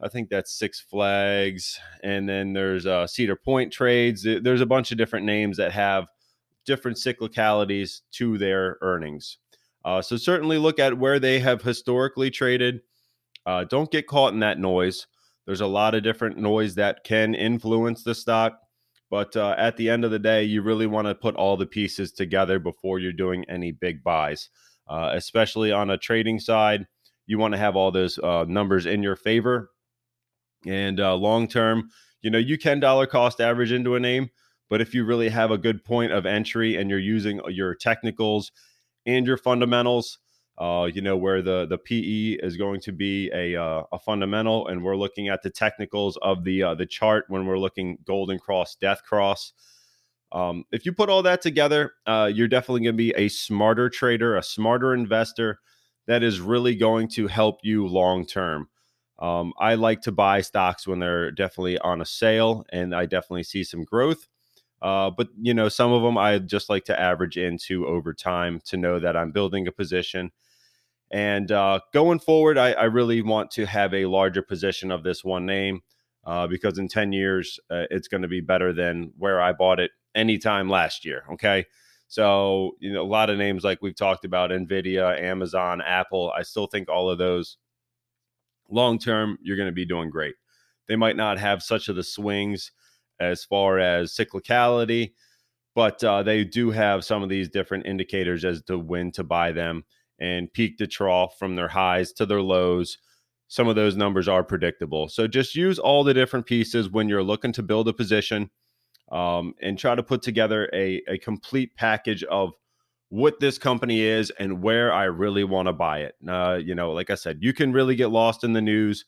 Uh, 0.00 0.06
I 0.06 0.08
think 0.08 0.28
that's 0.28 0.58
Six 0.58 0.80
Flags, 0.80 1.78
and 2.02 2.28
then 2.28 2.52
there's 2.52 2.86
Cedar 3.10 3.36
Point 3.36 3.72
Trades. 3.72 4.22
There's 4.24 4.60
a 4.60 4.66
bunch 4.66 4.92
of 4.92 4.98
different 4.98 5.26
names 5.26 5.56
that 5.56 5.72
have 5.72 6.06
different 6.68 6.98
cyclicalities 6.98 8.02
to 8.12 8.36
their 8.36 8.76
earnings. 8.82 9.38
Uh, 9.84 10.02
so 10.02 10.16
certainly 10.16 10.58
look 10.58 10.78
at 10.78 10.98
where 10.98 11.18
they 11.18 11.40
have 11.40 11.62
historically 11.62 12.30
traded. 12.30 12.82
Uh, 13.46 13.64
don't 13.64 13.90
get 13.90 14.06
caught 14.06 14.34
in 14.34 14.40
that 14.40 14.58
noise. 14.58 15.06
There's 15.46 15.62
a 15.62 15.66
lot 15.66 15.94
of 15.94 16.02
different 16.02 16.36
noise 16.36 16.74
that 16.74 17.04
can 17.04 17.34
influence 17.34 18.02
the 18.02 18.14
stock. 18.14 18.60
But 19.10 19.34
uh, 19.34 19.54
at 19.56 19.78
the 19.78 19.88
end 19.88 20.04
of 20.04 20.10
the 20.10 20.18
day, 20.18 20.44
you 20.44 20.60
really 20.60 20.86
want 20.86 21.08
to 21.08 21.14
put 21.14 21.34
all 21.36 21.56
the 21.56 21.64
pieces 21.64 22.12
together 22.12 22.58
before 22.58 22.98
you're 22.98 23.12
doing 23.12 23.46
any 23.48 23.72
big 23.72 24.04
buys, 24.04 24.50
uh, 24.90 25.12
especially 25.14 25.72
on 25.72 25.88
a 25.88 25.96
trading 25.96 26.38
side. 26.38 26.86
You 27.26 27.38
want 27.38 27.52
to 27.54 27.58
have 27.58 27.76
all 27.76 27.90
those 27.90 28.18
uh, 28.18 28.44
numbers 28.46 28.84
in 28.84 29.02
your 29.02 29.16
favor. 29.16 29.70
And 30.68 31.00
uh, 31.00 31.16
long 31.16 31.48
term, 31.48 31.88
you 32.20 32.30
know, 32.30 32.38
you 32.38 32.58
can 32.58 32.78
dollar 32.80 33.06
cost 33.06 33.40
average 33.40 33.72
into 33.72 33.94
a 33.94 34.00
name, 34.00 34.30
but 34.68 34.80
if 34.80 34.94
you 34.94 35.04
really 35.04 35.30
have 35.30 35.50
a 35.50 35.58
good 35.58 35.84
point 35.84 36.12
of 36.12 36.26
entry 36.26 36.76
and 36.76 36.90
you're 36.90 36.98
using 36.98 37.40
uh, 37.40 37.48
your 37.48 37.74
technicals 37.74 38.52
and 39.06 39.26
your 39.26 39.38
fundamentals, 39.38 40.18
uh, 40.58 40.88
you 40.92 41.00
know 41.00 41.16
where 41.16 41.40
the 41.40 41.66
the 41.66 41.78
PE 41.78 42.44
is 42.44 42.56
going 42.56 42.80
to 42.80 42.92
be 42.92 43.30
a 43.32 43.56
uh, 43.56 43.84
a 43.92 43.98
fundamental, 43.98 44.66
and 44.66 44.82
we're 44.82 44.96
looking 44.96 45.28
at 45.28 45.42
the 45.42 45.50
technicals 45.50 46.18
of 46.20 46.44
the 46.44 46.62
uh, 46.62 46.74
the 46.74 46.86
chart 46.86 47.24
when 47.28 47.46
we're 47.46 47.58
looking 47.58 47.96
golden 48.04 48.38
cross, 48.38 48.74
death 48.74 49.02
cross. 49.04 49.52
Um, 50.32 50.64
if 50.72 50.84
you 50.84 50.92
put 50.92 51.08
all 51.08 51.22
that 51.22 51.40
together, 51.40 51.92
uh, 52.06 52.30
you're 52.32 52.48
definitely 52.48 52.82
going 52.82 52.94
to 52.94 52.98
be 52.98 53.14
a 53.16 53.28
smarter 53.28 53.88
trader, 53.88 54.36
a 54.36 54.42
smarter 54.42 54.92
investor 54.92 55.60
that 56.06 56.22
is 56.22 56.40
really 56.40 56.74
going 56.74 57.08
to 57.08 57.28
help 57.28 57.60
you 57.62 57.86
long 57.86 58.26
term. 58.26 58.68
Um, 59.18 59.52
I 59.58 59.74
like 59.74 60.02
to 60.02 60.12
buy 60.12 60.42
stocks 60.42 60.86
when 60.86 61.00
they're 61.00 61.30
definitely 61.30 61.78
on 61.78 62.00
a 62.00 62.06
sale, 62.06 62.64
and 62.70 62.94
I 62.94 63.06
definitely 63.06 63.42
see 63.42 63.64
some 63.64 63.84
growth. 63.84 64.28
Uh, 64.80 65.10
but 65.10 65.28
you 65.40 65.54
know, 65.54 65.68
some 65.68 65.92
of 65.92 66.02
them 66.02 66.16
I 66.16 66.38
just 66.38 66.68
like 66.68 66.84
to 66.84 67.00
average 67.00 67.36
into 67.36 67.86
over 67.86 68.14
time 68.14 68.60
to 68.66 68.76
know 68.76 69.00
that 69.00 69.16
I'm 69.16 69.32
building 69.32 69.66
a 69.66 69.72
position. 69.72 70.30
And 71.10 71.50
uh, 71.50 71.80
going 71.92 72.20
forward, 72.20 72.58
I, 72.58 72.72
I, 72.72 72.84
really 72.84 73.22
want 73.22 73.50
to 73.52 73.64
have 73.64 73.94
a 73.94 74.04
larger 74.04 74.42
position 74.42 74.90
of 74.90 75.02
this 75.02 75.24
one 75.24 75.46
name 75.46 75.80
uh, 76.26 76.46
because 76.46 76.78
in 76.78 76.86
10 76.86 77.12
years, 77.12 77.58
uh, 77.70 77.84
it's 77.90 78.08
going 78.08 78.22
to 78.22 78.28
be 78.28 78.42
better 78.42 78.74
than 78.74 79.12
where 79.16 79.40
I 79.40 79.52
bought 79.52 79.80
it 79.80 79.90
anytime 80.14 80.68
last 80.68 81.06
year. 81.06 81.24
Okay. 81.32 81.64
So, 82.08 82.72
you 82.78 82.92
know, 82.92 83.02
a 83.02 83.08
lot 83.08 83.30
of 83.30 83.38
names 83.38 83.64
like 83.64 83.80
we've 83.80 83.96
talked 83.96 84.26
about 84.26 84.50
NVIDIA, 84.50 85.18
Amazon, 85.20 85.80
Apple, 85.80 86.30
I 86.36 86.42
still 86.42 86.66
think 86.66 86.90
all 86.90 87.10
of 87.10 87.16
those 87.16 87.56
long 88.70 88.98
term, 88.98 89.38
you're 89.42 89.56
going 89.56 89.68
to 89.68 89.72
be 89.72 89.86
doing 89.86 90.10
great. 90.10 90.34
They 90.88 90.96
might 90.96 91.16
not 91.16 91.38
have 91.38 91.62
such 91.62 91.88
of 91.88 91.96
the 91.96 92.02
swings 92.02 92.72
as 93.20 93.44
far 93.44 93.78
as 93.78 94.14
cyclicality, 94.14 95.12
but 95.74 96.02
uh, 96.02 96.22
they 96.22 96.44
do 96.44 96.70
have 96.70 97.04
some 97.04 97.22
of 97.22 97.28
these 97.28 97.48
different 97.48 97.86
indicators 97.86 98.44
as 98.44 98.62
to 98.62 98.78
when 98.78 99.12
to 99.12 99.24
buy 99.24 99.52
them 99.52 99.84
and 100.18 100.52
peak 100.52 100.78
to 100.78 100.86
trough 100.86 101.38
from 101.38 101.56
their 101.56 101.68
highs 101.68 102.12
to 102.12 102.26
their 102.26 102.42
lows. 102.42 102.98
Some 103.48 103.68
of 103.68 103.76
those 103.76 103.96
numbers 103.96 104.28
are 104.28 104.44
predictable. 104.44 105.08
So 105.08 105.26
just 105.26 105.54
use 105.54 105.78
all 105.78 106.04
the 106.04 106.14
different 106.14 106.46
pieces 106.46 106.90
when 106.90 107.08
you're 107.08 107.22
looking 107.22 107.52
to 107.52 107.62
build 107.62 107.88
a 107.88 107.92
position 107.92 108.50
um, 109.10 109.54
and 109.62 109.78
try 109.78 109.94
to 109.94 110.02
put 110.02 110.22
together 110.22 110.68
a, 110.74 111.02
a 111.08 111.18
complete 111.18 111.74
package 111.76 112.24
of 112.24 112.52
what 113.10 113.40
this 113.40 113.58
company 113.58 114.00
is 114.00 114.30
and 114.38 114.62
where 114.62 114.92
I 114.92 115.04
really 115.04 115.44
want 115.44 115.66
to 115.66 115.72
buy 115.72 116.00
it. 116.00 116.14
Uh, 116.26 116.58
you 116.62 116.74
know, 116.74 116.92
like 116.92 117.10
I 117.10 117.14
said, 117.14 117.38
you 117.40 117.52
can 117.52 117.72
really 117.72 117.96
get 117.96 118.08
lost 118.08 118.44
in 118.44 118.52
the 118.52 118.60
news. 118.60 119.04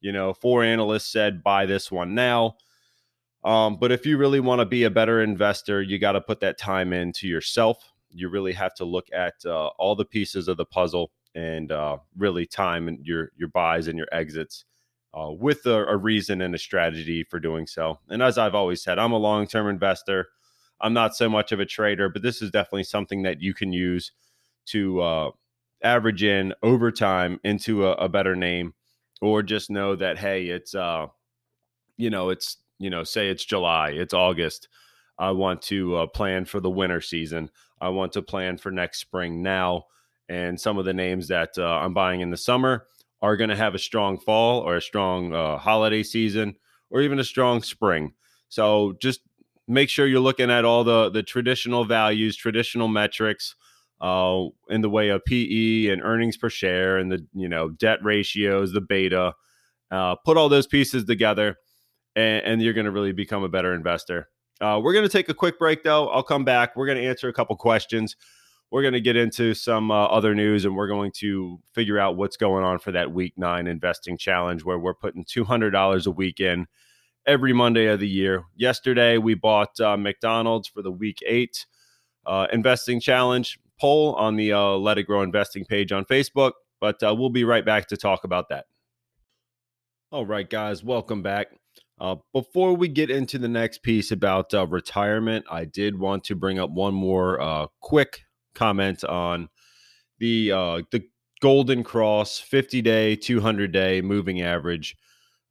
You 0.00 0.12
know, 0.12 0.32
four 0.32 0.64
analysts 0.64 1.12
said 1.12 1.42
buy 1.42 1.66
this 1.66 1.90
one 1.90 2.14
now. 2.14 2.56
Um, 3.44 3.76
but 3.78 3.92
if 3.92 4.06
you 4.06 4.18
really 4.18 4.40
want 4.40 4.60
to 4.60 4.66
be 4.66 4.84
a 4.84 4.90
better 4.90 5.20
investor, 5.20 5.82
you 5.82 5.98
got 5.98 6.12
to 6.12 6.20
put 6.20 6.40
that 6.40 6.58
time 6.58 6.92
into 6.92 7.26
yourself. 7.26 7.92
You 8.10 8.28
really 8.28 8.52
have 8.52 8.74
to 8.76 8.84
look 8.84 9.06
at 9.12 9.34
uh, 9.44 9.68
all 9.78 9.96
the 9.96 10.04
pieces 10.04 10.48
of 10.48 10.56
the 10.56 10.64
puzzle 10.64 11.10
and 11.34 11.72
uh, 11.72 11.98
really 12.16 12.46
time 12.46 12.98
your 13.02 13.32
your 13.36 13.48
buys 13.48 13.88
and 13.88 13.96
your 13.96 14.08
exits 14.12 14.64
uh, 15.14 15.30
with 15.30 15.66
a, 15.66 15.84
a, 15.86 15.96
reason 15.96 16.40
and 16.40 16.54
a 16.54 16.58
strategy 16.58 17.24
for 17.24 17.38
doing 17.38 17.66
so. 17.66 17.98
And 18.08 18.22
as 18.22 18.38
I've 18.38 18.54
always 18.54 18.82
said, 18.82 18.98
I'm 18.98 19.12
a 19.12 19.18
long 19.18 19.46
term 19.46 19.68
investor. 19.68 20.28
I'm 20.82 20.92
not 20.92 21.16
so 21.16 21.28
much 21.28 21.52
of 21.52 21.60
a 21.60 21.66
trader, 21.66 22.08
but 22.08 22.22
this 22.22 22.42
is 22.42 22.50
definitely 22.50 22.84
something 22.84 23.22
that 23.22 23.40
you 23.40 23.54
can 23.54 23.72
use 23.72 24.12
to 24.66 25.00
uh, 25.00 25.30
average 25.82 26.22
in 26.22 26.54
over 26.62 26.90
time 26.90 27.38
into 27.44 27.86
a, 27.86 27.92
a, 27.92 28.08
better 28.08 28.36
name, 28.36 28.74
or 29.20 29.42
just 29.42 29.70
know 29.70 29.94
that 29.96 30.18
hey, 30.18 30.46
it's 30.46 30.74
uh, 30.74 31.06
you 31.96 32.10
know, 32.10 32.30
it's 32.30 32.58
you 32.78 32.90
know, 32.90 33.04
say 33.04 33.28
it's 33.28 33.44
July, 33.44 33.90
it's 33.90 34.14
August. 34.14 34.68
I 35.18 35.30
want 35.30 35.62
to 35.62 35.96
uh, 35.96 36.06
plan 36.08 36.44
for 36.44 36.58
the 36.58 36.70
winter 36.70 37.00
season. 37.00 37.50
I 37.80 37.90
want 37.90 38.12
to 38.12 38.22
plan 38.22 38.58
for 38.58 38.70
next 38.70 38.98
spring 38.98 39.42
now. 39.42 39.84
And 40.28 40.60
some 40.60 40.78
of 40.78 40.84
the 40.84 40.94
names 40.94 41.28
that 41.28 41.50
uh, 41.58 41.62
I'm 41.64 41.94
buying 41.94 42.20
in 42.20 42.30
the 42.30 42.36
summer 42.36 42.86
are 43.20 43.36
going 43.36 43.50
to 43.50 43.56
have 43.56 43.74
a 43.74 43.78
strong 43.78 44.18
fall 44.18 44.60
or 44.60 44.76
a 44.76 44.82
strong 44.82 45.34
uh, 45.34 45.58
holiday 45.58 46.02
season 46.02 46.56
or 46.90 47.02
even 47.02 47.18
a 47.18 47.24
strong 47.24 47.62
spring. 47.62 48.14
So 48.48 48.94
just 49.00 49.20
make 49.68 49.88
sure 49.88 50.06
you're 50.06 50.20
looking 50.20 50.50
at 50.50 50.64
all 50.64 50.84
the 50.84 51.10
the 51.10 51.22
traditional 51.22 51.84
values, 51.84 52.36
traditional 52.36 52.88
metrics 52.88 53.54
uh, 54.00 54.44
in 54.68 54.80
the 54.80 54.90
way 54.90 55.08
of 55.08 55.24
PE 55.24 55.86
and 55.86 56.02
earnings 56.02 56.36
per 56.36 56.50
share 56.50 56.98
and 56.98 57.10
the 57.10 57.26
you 57.32 57.48
know 57.48 57.70
debt 57.70 57.98
ratios, 58.02 58.72
the 58.72 58.80
beta. 58.80 59.34
Uh, 59.90 60.16
put 60.24 60.38
all 60.38 60.48
those 60.48 60.66
pieces 60.66 61.04
together 61.04 61.56
and, 62.16 62.44
and 62.44 62.62
you're 62.62 62.72
going 62.72 62.86
to 62.86 62.90
really 62.90 63.12
become 63.12 63.44
a 63.44 63.48
better 63.48 63.74
investor. 63.74 64.28
Uh, 64.60 64.80
we're 64.82 64.92
going 64.92 65.04
to 65.04 65.08
take 65.12 65.28
a 65.28 65.34
quick 65.34 65.58
break, 65.58 65.82
though. 65.82 66.08
I'll 66.08 66.22
come 66.22 66.44
back. 66.44 66.76
We're 66.76 66.86
going 66.86 66.98
to 66.98 67.06
answer 67.06 67.28
a 67.28 67.32
couple 67.32 67.56
questions. 67.56 68.16
we're 68.70 68.82
going 68.82 68.94
to 68.94 69.00
get 69.00 69.16
into 69.16 69.52
some 69.52 69.90
uh, 69.90 70.06
other 70.06 70.34
news 70.34 70.64
and 70.64 70.74
we're 70.74 70.88
going 70.88 71.12
to 71.16 71.60
figure 71.74 71.98
out 71.98 72.16
what's 72.16 72.38
going 72.38 72.64
on 72.64 72.78
for 72.78 72.90
that 72.92 73.12
week 73.12 73.34
nine 73.36 73.66
investing 73.66 74.16
challenge 74.16 74.64
where 74.64 74.78
we're 74.78 74.94
putting 74.94 75.24
$200 75.24 76.06
a 76.06 76.10
week 76.10 76.40
in 76.40 76.66
every 77.26 77.52
Monday 77.52 77.86
of 77.86 78.00
the 78.00 78.08
year. 78.08 78.44
Yesterday, 78.56 79.18
we 79.18 79.34
bought 79.34 79.78
uh, 79.80 79.96
McDonald's 79.96 80.68
for 80.68 80.82
the 80.82 80.90
week 80.90 81.18
eight 81.26 81.66
uh, 82.26 82.46
investing 82.52 83.00
challenge 83.00 83.58
poll 83.80 84.14
on 84.14 84.36
the 84.36 84.52
uh, 84.52 84.70
Let 84.72 84.98
It 84.98 85.04
Grow 85.04 85.22
investing 85.22 85.64
page 85.64 85.92
on 85.92 86.04
Facebook. 86.04 86.52
But 86.80 87.02
uh, 87.02 87.14
we'll 87.16 87.30
be 87.30 87.44
right 87.44 87.64
back 87.64 87.88
to 87.88 87.96
talk 87.96 88.24
about 88.24 88.48
that. 88.48 88.66
All 90.10 90.26
right, 90.26 90.48
guys, 90.48 90.84
welcome 90.84 91.22
back. 91.22 91.48
Uh, 92.00 92.16
before 92.32 92.74
we 92.74 92.88
get 92.88 93.10
into 93.10 93.38
the 93.38 93.48
next 93.48 93.82
piece 93.82 94.10
about 94.10 94.52
uh, 94.52 94.66
retirement, 94.66 95.44
I 95.50 95.64
did 95.64 95.98
want 95.98 96.24
to 96.24 96.34
bring 96.34 96.58
up 96.58 96.70
one 96.70 96.94
more 96.94 97.68
quick 97.80 98.22
comment 98.54 99.04
on 99.04 99.48
the 100.18 100.48
the 100.90 101.04
Golden 101.40 101.82
Cross 101.82 102.38
50 102.38 102.82
day, 102.82 103.16
200 103.16 103.72
day 103.72 104.00
moving 104.00 104.40
average. 104.40 104.96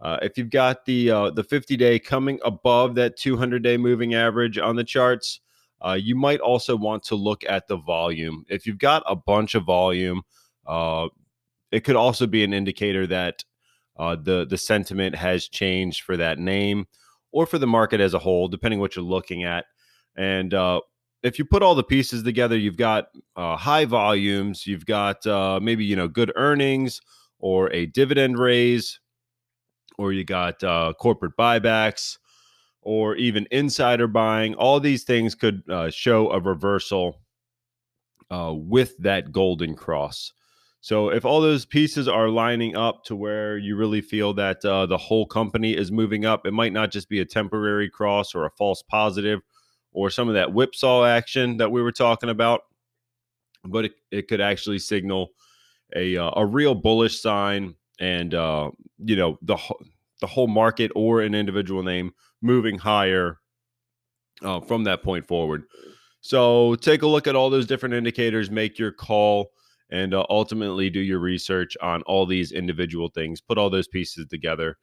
Uh, 0.01 0.17
if 0.23 0.37
you've 0.37 0.49
got 0.49 0.85
the 0.85 1.11
uh, 1.11 1.29
the 1.29 1.43
50 1.43 1.77
day 1.77 1.99
coming 1.99 2.39
above 2.43 2.95
that 2.95 3.17
200 3.17 3.61
day 3.61 3.77
moving 3.77 4.15
average 4.15 4.57
on 4.57 4.75
the 4.75 4.83
charts, 4.83 5.41
uh, 5.85 5.93
you 5.93 6.15
might 6.15 6.39
also 6.39 6.75
want 6.75 7.03
to 7.03 7.15
look 7.15 7.43
at 7.47 7.67
the 7.67 7.77
volume. 7.77 8.43
If 8.49 8.65
you've 8.65 8.79
got 8.79 9.03
a 9.05 9.15
bunch 9.15 9.53
of 9.53 9.63
volume, 9.63 10.23
uh, 10.65 11.07
it 11.71 11.83
could 11.83 11.95
also 11.95 12.25
be 12.25 12.43
an 12.43 12.53
indicator 12.53 13.05
that 13.07 13.43
uh, 13.97 14.15
the 14.15 14.45
the 14.49 14.57
sentiment 14.57 15.15
has 15.15 15.47
changed 15.47 16.01
for 16.01 16.17
that 16.17 16.39
name 16.39 16.87
or 17.31 17.45
for 17.45 17.59
the 17.59 17.67
market 17.67 18.01
as 18.01 18.15
a 18.15 18.19
whole, 18.19 18.47
depending 18.47 18.79
what 18.79 18.95
you're 18.95 19.05
looking 19.05 19.43
at. 19.43 19.65
And 20.15 20.51
uh, 20.51 20.81
if 21.21 21.37
you 21.37 21.45
put 21.45 21.61
all 21.61 21.75
the 21.75 21.83
pieces 21.83 22.23
together, 22.23 22.57
you've 22.57 22.75
got 22.75 23.09
high 23.37 23.85
volumes, 23.85 24.65
you've 24.65 24.87
got 24.87 25.23
maybe 25.61 25.85
you 25.85 25.95
know 25.95 26.07
good 26.07 26.31
earnings 26.35 27.01
or 27.37 27.71
a 27.71 27.85
dividend 27.85 28.37
raise, 28.39 28.99
or 30.01 30.11
you 30.11 30.23
got 30.23 30.63
uh, 30.63 30.93
corporate 30.97 31.37
buybacks, 31.37 32.17
or 32.81 33.15
even 33.15 33.47
insider 33.51 34.07
buying. 34.07 34.55
All 34.55 34.79
these 34.79 35.03
things 35.03 35.35
could 35.35 35.61
uh, 35.69 35.91
show 35.91 36.31
a 36.31 36.39
reversal 36.39 37.21
uh, 38.31 38.53
with 38.55 38.97
that 38.97 39.31
golden 39.31 39.75
cross. 39.75 40.33
So 40.83 41.09
if 41.09 41.25
all 41.25 41.41
those 41.41 41.65
pieces 41.65 42.07
are 42.07 42.29
lining 42.29 42.75
up 42.75 43.03
to 43.03 43.15
where 43.15 43.55
you 43.55 43.75
really 43.75 44.01
feel 44.01 44.33
that 44.33 44.65
uh, 44.65 44.87
the 44.87 44.97
whole 44.97 45.27
company 45.27 45.77
is 45.77 45.91
moving 45.91 46.25
up, 46.25 46.47
it 46.47 46.53
might 46.53 46.73
not 46.73 46.91
just 46.91 47.07
be 47.07 47.19
a 47.19 47.25
temporary 47.25 47.87
cross 47.87 48.33
or 48.33 48.45
a 48.45 48.51
false 48.57 48.81
positive 48.81 49.41
or 49.93 50.09
some 50.09 50.27
of 50.27 50.33
that 50.33 50.53
whipsaw 50.53 51.05
action 51.05 51.57
that 51.57 51.71
we 51.71 51.83
were 51.83 51.91
talking 51.91 52.29
about, 52.29 52.61
but 53.63 53.85
it, 53.85 53.91
it 54.09 54.27
could 54.27 54.41
actually 54.41 54.79
signal 54.79 55.29
a 55.95 56.17
uh, 56.17 56.31
a 56.35 56.45
real 56.45 56.73
bullish 56.73 57.21
sign 57.21 57.75
and 57.99 58.33
uh, 58.33 58.71
you 58.97 59.15
know 59.15 59.37
the 59.41 59.57
the 60.21 60.27
whole 60.27 60.47
market 60.47 60.91
or 60.95 61.21
an 61.21 61.35
individual 61.35 61.83
name 61.83 62.11
moving 62.41 62.77
higher 62.77 63.39
uh, 64.41 64.59
from 64.61 64.85
that 64.85 65.03
point 65.03 65.27
forward. 65.27 65.63
So 66.21 66.75
take 66.75 67.01
a 67.01 67.07
look 67.07 67.27
at 67.27 67.35
all 67.35 67.49
those 67.49 67.67
different 67.67 67.95
indicators, 67.95 68.49
make 68.49 68.79
your 68.79 68.91
call, 68.91 69.49
and 69.89 70.13
uh, 70.13 70.25
ultimately 70.29 70.89
do 70.89 70.99
your 70.99 71.19
research 71.19 71.75
on 71.81 72.01
all 72.03 72.25
these 72.25 72.51
individual 72.51 73.09
things. 73.09 73.41
Put 73.41 73.57
all 73.57 73.69
those 73.69 73.87
pieces 73.87 74.27
together 74.27 74.77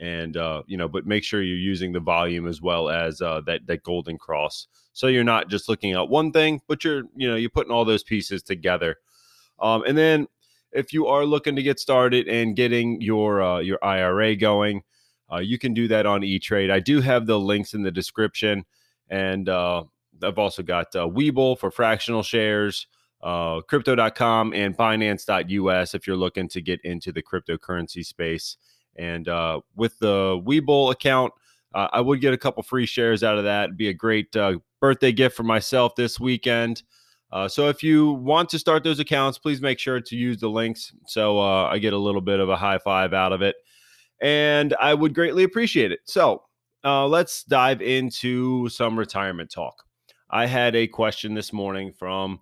and 0.00 0.36
uh, 0.38 0.62
you 0.66 0.76
know, 0.76 0.88
but 0.88 1.06
make 1.06 1.22
sure 1.22 1.42
you're 1.42 1.56
using 1.56 1.92
the 1.92 2.00
volume 2.00 2.48
as 2.48 2.62
well 2.62 2.88
as 2.88 3.20
uh, 3.20 3.42
that 3.46 3.66
that 3.66 3.82
golden 3.82 4.16
cross. 4.18 4.66
So 4.92 5.06
you're 5.06 5.22
not 5.22 5.48
just 5.48 5.68
looking 5.68 5.92
at 5.92 6.08
one 6.08 6.32
thing, 6.32 6.60
but 6.66 6.82
you're 6.82 7.04
you 7.14 7.28
know 7.28 7.36
you're 7.36 7.50
putting 7.50 7.72
all 7.72 7.84
those 7.84 8.02
pieces 8.02 8.42
together. 8.42 8.96
Um, 9.60 9.84
and 9.86 9.96
then 9.96 10.26
if 10.72 10.92
you 10.92 11.06
are 11.06 11.24
looking 11.24 11.56
to 11.56 11.62
get 11.62 11.80
started 11.80 12.28
and 12.28 12.56
getting 12.56 13.00
your 13.00 13.42
uh, 13.42 13.58
your 13.58 13.78
IRA 13.82 14.36
going, 14.36 14.82
uh, 15.32 15.38
you 15.38 15.58
can 15.58 15.74
do 15.74 15.88
that 15.88 16.06
on 16.06 16.22
E 16.24 16.38
Trade. 16.38 16.70
I 16.70 16.80
do 16.80 17.00
have 17.00 17.26
the 17.26 17.38
links 17.38 17.74
in 17.74 17.82
the 17.82 17.90
description, 17.90 18.64
and 19.08 19.48
uh, 19.48 19.84
I've 20.22 20.38
also 20.38 20.62
got 20.62 20.94
uh, 20.94 21.08
for 21.56 21.70
fractional 21.70 22.22
shares. 22.22 22.86
Uh, 23.22 23.60
crypto.com 23.60 24.54
and 24.54 24.74
binance.us 24.74 25.94
if 25.94 26.06
you're 26.06 26.16
looking 26.16 26.48
to 26.48 26.62
get 26.62 26.80
into 26.84 27.12
the 27.12 27.22
cryptocurrency 27.22 28.02
space 28.02 28.56
and 28.96 29.28
uh, 29.28 29.60
with 29.76 29.98
the 29.98 30.40
Webull 30.44 30.92
account, 30.92 31.32
uh, 31.74 31.88
I 31.92 32.00
would 32.00 32.20
get 32.20 32.34
a 32.34 32.38
couple 32.38 32.62
free 32.62 32.86
shares 32.86 33.22
out 33.22 33.38
of 33.38 33.44
that. 33.44 33.64
It'd 33.64 33.76
be 33.76 33.88
a 33.88 33.94
great 33.94 34.34
uh, 34.36 34.58
birthday 34.80 35.12
gift 35.12 35.36
for 35.36 35.42
myself 35.42 35.94
this 35.94 36.18
weekend. 36.18 36.82
Uh, 37.32 37.46
so 37.46 37.68
if 37.68 37.82
you 37.82 38.12
want 38.12 38.48
to 38.48 38.58
start 38.58 38.82
those 38.82 38.98
accounts, 38.98 39.38
please 39.38 39.60
make 39.60 39.78
sure 39.78 40.00
to 40.00 40.16
use 40.16 40.38
the 40.38 40.48
links 40.48 40.92
so 41.06 41.38
uh, 41.38 41.66
I 41.66 41.78
get 41.78 41.92
a 41.92 41.98
little 41.98 42.20
bit 42.20 42.40
of 42.40 42.48
a 42.48 42.56
high 42.56 42.78
five 42.78 43.12
out 43.12 43.32
of 43.32 43.42
it. 43.42 43.56
And 44.20 44.74
I 44.80 44.94
would 44.94 45.14
greatly 45.14 45.44
appreciate 45.44 45.92
it. 45.92 46.00
So 46.04 46.42
uh, 46.84 47.06
let's 47.06 47.44
dive 47.44 47.82
into 47.82 48.68
some 48.68 48.98
retirement 48.98 49.50
talk. 49.50 49.84
I 50.30 50.46
had 50.46 50.76
a 50.76 50.86
question 50.86 51.34
this 51.34 51.52
morning 51.52 51.92
from 51.92 52.40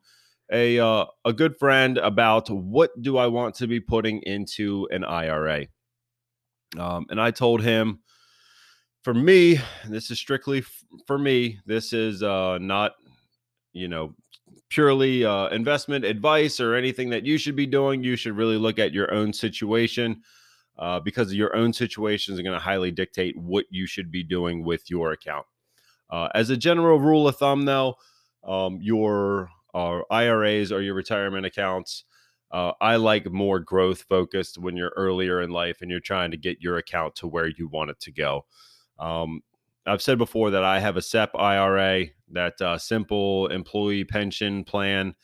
a 0.50 0.78
uh, 0.78 1.04
a 1.24 1.32
good 1.32 1.56
friend 1.58 1.98
about 1.98 2.48
what 2.50 2.90
do 3.00 3.16
I 3.18 3.26
want 3.26 3.54
to 3.56 3.66
be 3.66 3.80
putting 3.80 4.20
into 4.22 4.88
an 4.90 5.04
IRA. 5.04 5.66
Um, 6.78 7.06
and 7.10 7.20
I 7.20 7.30
told 7.30 7.62
him, 7.62 8.00
for 9.02 9.14
me, 9.14 9.60
this 9.88 10.10
is 10.10 10.18
strictly 10.18 10.64
for 11.06 11.18
me. 11.18 11.60
This 11.66 11.92
is 11.92 12.22
uh, 12.22 12.58
not, 12.58 12.92
you 13.72 13.88
know, 13.88 14.14
purely 14.68 15.24
uh, 15.24 15.48
investment 15.48 16.04
advice 16.04 16.60
or 16.60 16.74
anything 16.74 17.10
that 17.10 17.24
you 17.24 17.38
should 17.38 17.56
be 17.56 17.66
doing. 17.66 18.02
You 18.02 18.16
should 18.16 18.36
really 18.36 18.56
look 18.56 18.78
at 18.78 18.92
your 18.92 19.12
own 19.12 19.32
situation 19.32 20.22
uh, 20.78 21.00
because 21.00 21.34
your 21.34 21.54
own 21.56 21.72
situations 21.72 22.38
are 22.38 22.42
going 22.42 22.58
to 22.58 22.64
highly 22.64 22.90
dictate 22.90 23.36
what 23.36 23.66
you 23.70 23.86
should 23.86 24.10
be 24.10 24.22
doing 24.22 24.64
with 24.64 24.90
your 24.90 25.12
account. 25.12 25.46
Uh, 26.10 26.28
as 26.34 26.50
a 26.50 26.56
general 26.56 26.98
rule 27.00 27.28
of 27.28 27.36
thumb, 27.36 27.64
though, 27.64 27.94
um, 28.44 28.78
your 28.80 29.50
uh, 29.74 30.00
IRAs 30.10 30.72
or 30.72 30.80
your 30.80 30.94
retirement 30.94 31.44
accounts 31.44 32.04
uh, 32.50 32.72
I 32.80 32.96
like 32.96 33.30
more 33.30 33.60
growth 33.60 34.02
focused 34.08 34.58
when 34.58 34.76
you're 34.76 34.92
earlier 34.96 35.42
in 35.42 35.50
life 35.50 35.82
and 35.82 35.90
you're 35.90 36.00
trying 36.00 36.30
to 36.30 36.36
get 36.36 36.60
your 36.60 36.78
account 36.78 37.14
to 37.16 37.26
where 37.26 37.48
you 37.48 37.68
want 37.68 37.90
it 37.90 38.00
to 38.00 38.12
go. 38.12 38.46
Um, 38.98 39.42
I've 39.88 40.02
said 40.02 40.18
before 40.18 40.50
that 40.50 40.64
I 40.64 40.80
have 40.80 40.96
a 40.96 41.02
SEP 41.02 41.30
IRA, 41.34 42.06
that 42.32 42.60
uh, 42.60 42.78
simple 42.78 43.48
employee 43.48 44.04
pension 44.04 44.64
plan, 44.64 45.14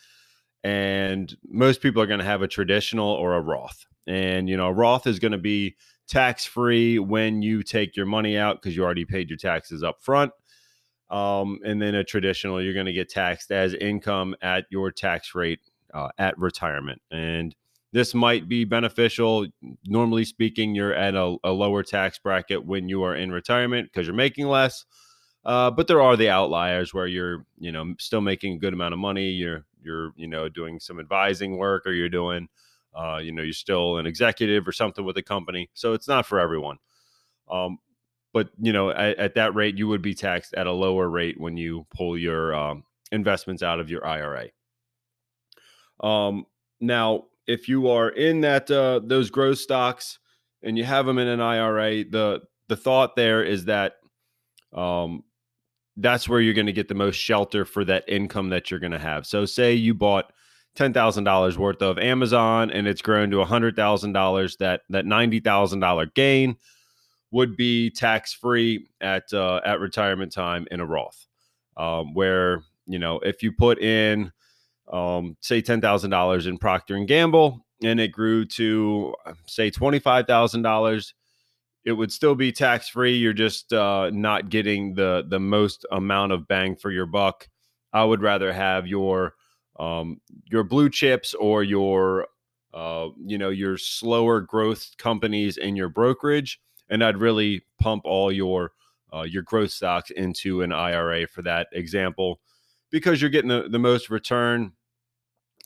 and 0.62 1.34
most 1.46 1.80
people 1.80 2.02
are 2.02 2.06
going 2.06 2.20
to 2.20 2.24
have 2.24 2.42
a 2.42 2.48
traditional 2.48 3.10
or 3.10 3.34
a 3.34 3.40
Roth. 3.40 3.86
And 4.06 4.48
you 4.48 4.56
know, 4.56 4.68
a 4.68 4.72
Roth 4.72 5.06
is 5.06 5.18
going 5.18 5.32
to 5.32 5.38
be 5.38 5.76
tax 6.08 6.44
free 6.44 6.98
when 6.98 7.42
you 7.42 7.62
take 7.62 7.96
your 7.96 8.06
money 8.06 8.36
out 8.36 8.60
because 8.60 8.76
you 8.76 8.84
already 8.84 9.04
paid 9.04 9.30
your 9.30 9.38
taxes 9.38 9.82
up 9.82 9.96
front. 10.00 10.32
Um, 11.10 11.58
and 11.64 11.80
then 11.80 11.94
a 11.94 12.04
traditional, 12.04 12.62
you're 12.62 12.74
going 12.74 12.86
to 12.86 12.92
get 12.92 13.08
taxed 13.08 13.50
as 13.50 13.74
income 13.74 14.34
at 14.42 14.64
your 14.70 14.90
tax 14.90 15.34
rate 15.34 15.60
uh, 15.92 16.08
at 16.18 16.36
retirement. 16.38 17.00
And 17.10 17.54
this 17.94 18.12
might 18.12 18.48
be 18.48 18.64
beneficial. 18.64 19.46
Normally 19.86 20.24
speaking, 20.24 20.74
you're 20.74 20.92
at 20.92 21.14
a, 21.14 21.36
a 21.44 21.52
lower 21.52 21.84
tax 21.84 22.18
bracket 22.18 22.66
when 22.66 22.88
you 22.88 23.04
are 23.04 23.14
in 23.14 23.30
retirement 23.30 23.88
because 23.88 24.04
you're 24.04 24.16
making 24.16 24.48
less. 24.48 24.84
Uh, 25.44 25.70
but 25.70 25.86
there 25.86 26.02
are 26.02 26.16
the 26.16 26.28
outliers 26.28 26.92
where 26.92 27.06
you're, 27.06 27.46
you 27.56 27.70
know, 27.70 27.94
still 28.00 28.20
making 28.20 28.54
a 28.54 28.58
good 28.58 28.72
amount 28.72 28.94
of 28.94 28.98
money. 28.98 29.28
You're, 29.28 29.64
you're, 29.80 30.10
you 30.16 30.26
know, 30.26 30.48
doing 30.48 30.80
some 30.80 30.98
advising 30.98 31.56
work, 31.56 31.86
or 31.86 31.92
you're 31.92 32.08
doing, 32.08 32.48
uh, 32.96 33.20
you 33.22 33.30
know, 33.30 33.42
you're 33.42 33.52
still 33.52 33.98
an 33.98 34.06
executive 34.06 34.66
or 34.66 34.72
something 34.72 35.04
with 35.04 35.16
a 35.16 35.22
company. 35.22 35.70
So 35.74 35.92
it's 35.92 36.08
not 36.08 36.26
for 36.26 36.40
everyone. 36.40 36.78
Um, 37.48 37.78
but 38.32 38.48
you 38.60 38.72
know, 38.72 38.90
at, 38.90 39.18
at, 39.18 39.34
that 39.36 39.54
rate, 39.54 39.78
you 39.78 39.86
would 39.86 40.02
be 40.02 40.14
taxed 40.14 40.52
at 40.54 40.66
a 40.66 40.72
lower 40.72 41.08
rate 41.08 41.38
when 41.38 41.56
you 41.56 41.86
pull 41.96 42.18
your 42.18 42.56
um, 42.56 42.82
investments 43.12 43.62
out 43.62 43.78
of 43.78 43.88
your 43.88 44.04
IRA. 44.04 44.48
Um, 46.00 46.46
now, 46.80 47.26
if 47.46 47.68
you 47.68 47.88
are 47.88 48.08
in 48.08 48.40
that 48.42 48.70
uh, 48.70 49.00
those 49.04 49.30
growth 49.30 49.58
stocks 49.58 50.18
and 50.62 50.78
you 50.78 50.84
have 50.84 51.06
them 51.06 51.18
in 51.18 51.28
an 51.28 51.40
IRA, 51.40 52.04
the 52.04 52.42
the 52.68 52.76
thought 52.76 53.16
there 53.16 53.42
is 53.42 53.66
that 53.66 53.94
um, 54.72 55.22
that's 55.96 56.28
where 56.28 56.40
you're 56.40 56.54
going 56.54 56.66
to 56.66 56.72
get 56.72 56.88
the 56.88 56.94
most 56.94 57.16
shelter 57.16 57.64
for 57.64 57.84
that 57.84 58.04
income 58.08 58.48
that 58.50 58.70
you're 58.70 58.80
going 58.80 58.92
to 58.92 58.98
have. 58.98 59.26
So, 59.26 59.44
say 59.44 59.74
you 59.74 59.94
bought 59.94 60.32
ten 60.74 60.92
thousand 60.92 61.24
dollars 61.24 61.58
worth 61.58 61.82
of 61.82 61.98
Amazon 61.98 62.70
and 62.70 62.86
it's 62.86 63.02
grown 63.02 63.30
to 63.30 63.40
a 63.40 63.44
hundred 63.44 63.76
thousand 63.76 64.12
dollars. 64.12 64.56
That 64.56 64.82
that 64.90 65.06
ninety 65.06 65.40
thousand 65.40 65.80
dollar 65.80 66.06
gain 66.06 66.56
would 67.30 67.56
be 67.56 67.90
tax 67.90 68.32
free 68.32 68.86
at 69.00 69.32
uh, 69.32 69.60
at 69.64 69.80
retirement 69.80 70.32
time 70.32 70.66
in 70.70 70.80
a 70.80 70.86
Roth, 70.86 71.26
um, 71.76 72.14
where 72.14 72.62
you 72.86 72.98
know 72.98 73.18
if 73.20 73.42
you 73.42 73.52
put 73.52 73.80
in 73.80 74.32
um, 74.92 75.36
say 75.40 75.60
ten 75.60 75.80
thousand 75.80 76.10
dollars 76.10 76.46
in 76.46 76.58
Procter 76.58 76.96
and 76.96 77.08
Gamble, 77.08 77.64
and 77.82 78.00
it 78.00 78.12
grew 78.12 78.44
to 78.46 79.14
uh, 79.26 79.32
say 79.46 79.70
twenty 79.70 79.98
five 79.98 80.26
thousand 80.26 80.62
dollars, 80.62 81.14
it 81.84 81.92
would 81.92 82.12
still 82.12 82.34
be 82.34 82.52
tax 82.52 82.88
free. 82.88 83.16
You're 83.16 83.32
just 83.32 83.72
uh, 83.72 84.10
not 84.10 84.48
getting 84.48 84.94
the 84.94 85.24
the 85.28 85.40
most 85.40 85.86
amount 85.90 86.32
of 86.32 86.48
bang 86.48 86.76
for 86.76 86.90
your 86.90 87.06
buck. 87.06 87.48
I 87.92 88.04
would 88.04 88.22
rather 88.22 88.52
have 88.52 88.86
your 88.86 89.34
um, 89.78 90.20
your 90.50 90.64
blue 90.64 90.90
chips 90.90 91.34
or 91.34 91.62
your 91.62 92.28
uh, 92.72 93.08
you 93.24 93.38
know 93.38 93.50
your 93.50 93.78
slower 93.78 94.40
growth 94.40 94.90
companies 94.98 95.56
in 95.56 95.76
your 95.76 95.88
brokerage, 95.88 96.60
and 96.88 97.04
I'd 97.04 97.18
really 97.18 97.64
pump 97.80 98.02
all 98.04 98.32
your 98.32 98.72
uh, 99.12 99.22
your 99.22 99.42
growth 99.42 99.70
stocks 99.70 100.10
into 100.10 100.62
an 100.62 100.72
IRA 100.72 101.26
for 101.26 101.42
that 101.42 101.68
example 101.72 102.40
because 102.94 103.20
you're 103.20 103.28
getting 103.28 103.48
the, 103.48 103.66
the 103.68 103.78
most 103.80 104.08
return 104.08 104.70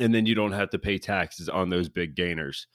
and 0.01 0.15
then 0.15 0.25
you 0.25 0.35
don't 0.35 0.53
have 0.53 0.71
to 0.71 0.79
pay 0.79 0.97
taxes 0.97 1.51
on 1.51 1.69
those 1.69 1.87
big 1.87 2.15
gainers. 2.15 2.67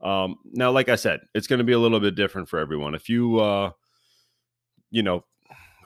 Um, 0.00 0.36
now, 0.52 0.70
like 0.70 0.88
I 0.88 0.96
said, 0.96 1.20
it's 1.34 1.46
going 1.46 1.58
to 1.58 1.64
be 1.64 1.74
a 1.74 1.78
little 1.78 2.00
bit 2.00 2.14
different 2.14 2.48
for 2.48 2.58
everyone. 2.58 2.94
If 2.94 3.10
you, 3.10 3.38
uh, 3.40 3.72
you 4.90 5.02
know, 5.02 5.26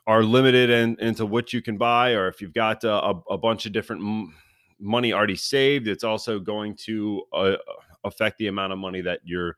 are 0.06 0.22
limited 0.22 0.70
in, 0.70 0.96
into 1.00 1.26
what 1.26 1.52
you 1.52 1.60
can 1.60 1.76
buy, 1.76 2.12
or 2.12 2.28
if 2.28 2.40
you've 2.40 2.52
got 2.52 2.84
a, 2.84 3.14
a 3.28 3.36
bunch 3.36 3.66
of 3.66 3.72
different 3.72 4.02
m- 4.02 4.32
money 4.78 5.12
already 5.12 5.34
saved, 5.34 5.88
it's 5.88 6.04
also 6.04 6.38
going 6.38 6.76
to 6.84 7.20
uh, 7.32 7.56
affect 8.04 8.38
the 8.38 8.46
amount 8.46 8.72
of 8.72 8.78
money 8.78 9.00
that 9.00 9.22
you're 9.24 9.56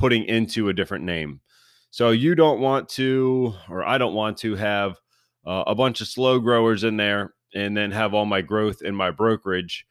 putting 0.00 0.24
into 0.24 0.68
a 0.68 0.74
different 0.74 1.04
name. 1.04 1.40
So 1.90 2.10
you 2.10 2.34
don't 2.34 2.58
want 2.58 2.88
to, 2.90 3.54
or 3.70 3.86
I 3.86 3.98
don't 3.98 4.14
want 4.14 4.36
to 4.38 4.56
have 4.56 4.96
uh, 5.46 5.62
a 5.68 5.76
bunch 5.76 6.00
of 6.00 6.08
slow 6.08 6.40
growers 6.40 6.82
in 6.82 6.96
there 6.96 7.34
and 7.54 7.76
then 7.76 7.90
have 7.90 8.14
all 8.14 8.26
my 8.26 8.40
growth 8.40 8.82
in 8.82 8.94
my 8.94 9.10
brokerage 9.10 9.86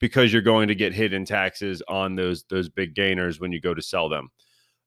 because 0.00 0.32
you're 0.32 0.42
going 0.42 0.68
to 0.68 0.74
get 0.74 0.94
hit 0.94 1.12
in 1.12 1.24
taxes 1.24 1.82
on 1.88 2.14
those 2.14 2.44
those 2.44 2.68
big 2.68 2.94
gainers 2.94 3.40
when 3.40 3.52
you 3.52 3.60
go 3.60 3.74
to 3.74 3.82
sell 3.82 4.08
them. 4.08 4.30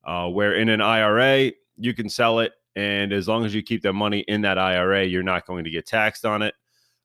Uh, 0.03 0.27
where 0.27 0.55
in 0.55 0.69
an 0.69 0.81
IRA 0.81 1.51
you 1.77 1.93
can 1.93 2.09
sell 2.09 2.39
it, 2.39 2.53
and 2.75 3.13
as 3.13 3.27
long 3.27 3.45
as 3.45 3.53
you 3.53 3.61
keep 3.61 3.81
that 3.83 3.93
money 3.93 4.19
in 4.27 4.41
that 4.41 4.57
IRA, 4.57 5.05
you're 5.05 5.23
not 5.23 5.45
going 5.45 5.63
to 5.63 5.69
get 5.69 5.85
taxed 5.85 6.25
on 6.25 6.41
it. 6.41 6.55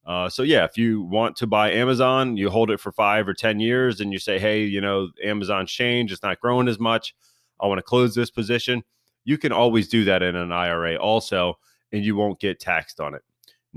Uh, 0.07 0.29
so 0.29 0.43
yeah, 0.43 0.65
if 0.65 0.79
you 0.79 1.03
want 1.03 1.35
to 1.37 1.47
buy 1.47 1.73
Amazon, 1.73 2.37
you 2.37 2.49
hold 2.49 2.71
it 2.71 2.79
for 2.79 2.93
five 2.93 3.27
or 3.27 3.35
ten 3.35 3.59
years, 3.59 4.01
and 4.01 4.13
you 4.13 4.19
say, 4.19 4.39
hey, 4.39 4.65
you 4.65 4.81
know, 4.81 5.09
Amazon's 5.23 5.71
changed, 5.71 6.13
it's 6.13 6.23
not 6.23 6.41
growing 6.41 6.69
as 6.69 6.79
much. 6.79 7.15
I 7.61 7.67
want 7.67 7.79
to 7.79 7.83
close 7.83 8.15
this 8.15 8.31
position. 8.31 8.85
You 9.25 9.39
can 9.39 9.51
always 9.51 9.89
do 9.89 10.05
that 10.05 10.23
in 10.23 10.37
an 10.37 10.53
IRA 10.53 10.97
also, 10.97 11.59
and 11.93 12.05
you 12.05 12.15
won't 12.15 12.39
get 12.39 12.61
taxed 12.61 13.01
on 13.01 13.15
it. 13.15 13.23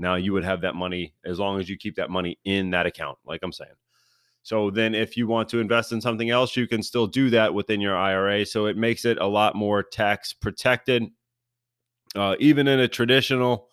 Now 0.00 0.14
you 0.14 0.32
would 0.32 0.44
have 0.44 0.62
that 0.62 0.74
money 0.74 1.14
as 1.24 1.38
long 1.38 1.60
as 1.60 1.68
you 1.68 1.76
keep 1.76 1.96
that 1.96 2.10
money 2.10 2.38
in 2.44 2.70
that 2.70 2.86
account, 2.86 3.18
like 3.24 3.40
I'm 3.42 3.52
saying. 3.52 3.74
So 4.42 4.70
then 4.70 4.94
if 4.94 5.16
you 5.16 5.26
want 5.26 5.50
to 5.50 5.60
invest 5.60 5.92
in 5.92 6.00
something 6.00 6.30
else, 6.30 6.56
you 6.56 6.66
can 6.66 6.82
still 6.82 7.06
do 7.06 7.28
that 7.30 7.52
within 7.52 7.80
your 7.80 7.96
IRA. 7.96 8.46
So 8.46 8.66
it 8.66 8.78
makes 8.78 9.04
it 9.04 9.18
a 9.18 9.26
lot 9.26 9.54
more 9.54 9.82
tax 9.82 10.32
protected, 10.32 11.04
uh, 12.16 12.36
even 12.38 12.66
in 12.66 12.80
a 12.80 12.88
traditional, 12.88 13.68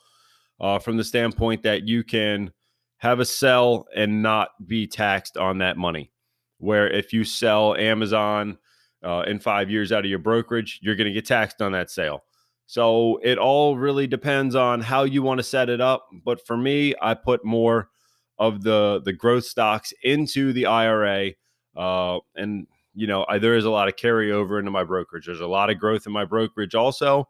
uh, 0.60 0.80
from 0.80 0.98
the 0.98 1.04
standpoint 1.06 1.64
that 1.64 1.88
you 1.88 2.04
can 2.04 2.52
have 2.98 3.22
a 3.22 3.26
sell 3.26 3.86
and 3.96 4.22
not 4.22 4.50
be 4.66 4.86
taxed 4.86 5.38
on 5.38 5.60
that 5.60 5.78
money. 5.78 6.12
Where 6.58 6.90
if 6.90 7.14
you 7.14 7.24
sell 7.24 7.76
Amazon 7.76 8.58
uh, 9.02 9.24
in 9.28 9.40
five 9.40 9.72
years 9.72 9.94
out 9.94 10.04
of 10.04 10.10
your 10.10 10.20
brokerage, 10.20 10.80
you're 10.82 10.96
going 10.96 11.08
to 11.08 11.14
get 11.14 11.26
taxed 11.26 11.62
on 11.62 11.72
that 11.72 11.90
sale. 11.90 12.24
So 12.68 13.20
it 13.24 13.38
all 13.38 13.78
really 13.78 14.08
depends 14.08 14.54
on 14.54 14.82
how 14.82 15.04
you 15.06 15.24
want 15.24 15.40
to 15.40 15.44
set 15.44 15.70
it 15.70 15.80
up. 15.80 16.10
But 16.26 16.46
for 16.46 16.58
me, 16.58 16.94
I 17.02 17.14
put 17.14 17.46
more 17.46 17.90
of 18.38 18.62
the 18.62 19.02
the 19.04 19.14
growth 19.14 19.46
stocks 19.46 19.94
into 20.04 20.52
the 20.52 20.66
IRA, 20.66 21.32
uh, 21.78 22.20
and 22.36 22.68
you 22.94 23.08
know 23.08 23.26
I, 23.28 23.40
there 23.40 23.56
is 23.56 23.64
a 23.64 23.70
lot 23.70 23.88
of 23.88 23.96
carryover 23.96 24.60
into 24.60 24.70
my 24.70 24.84
brokerage. 24.84 25.26
There's 25.26 25.40
a 25.40 25.48
lot 25.48 25.70
of 25.70 25.80
growth 25.80 26.06
in 26.06 26.12
my 26.12 26.26
brokerage 26.26 26.76
also, 26.76 27.30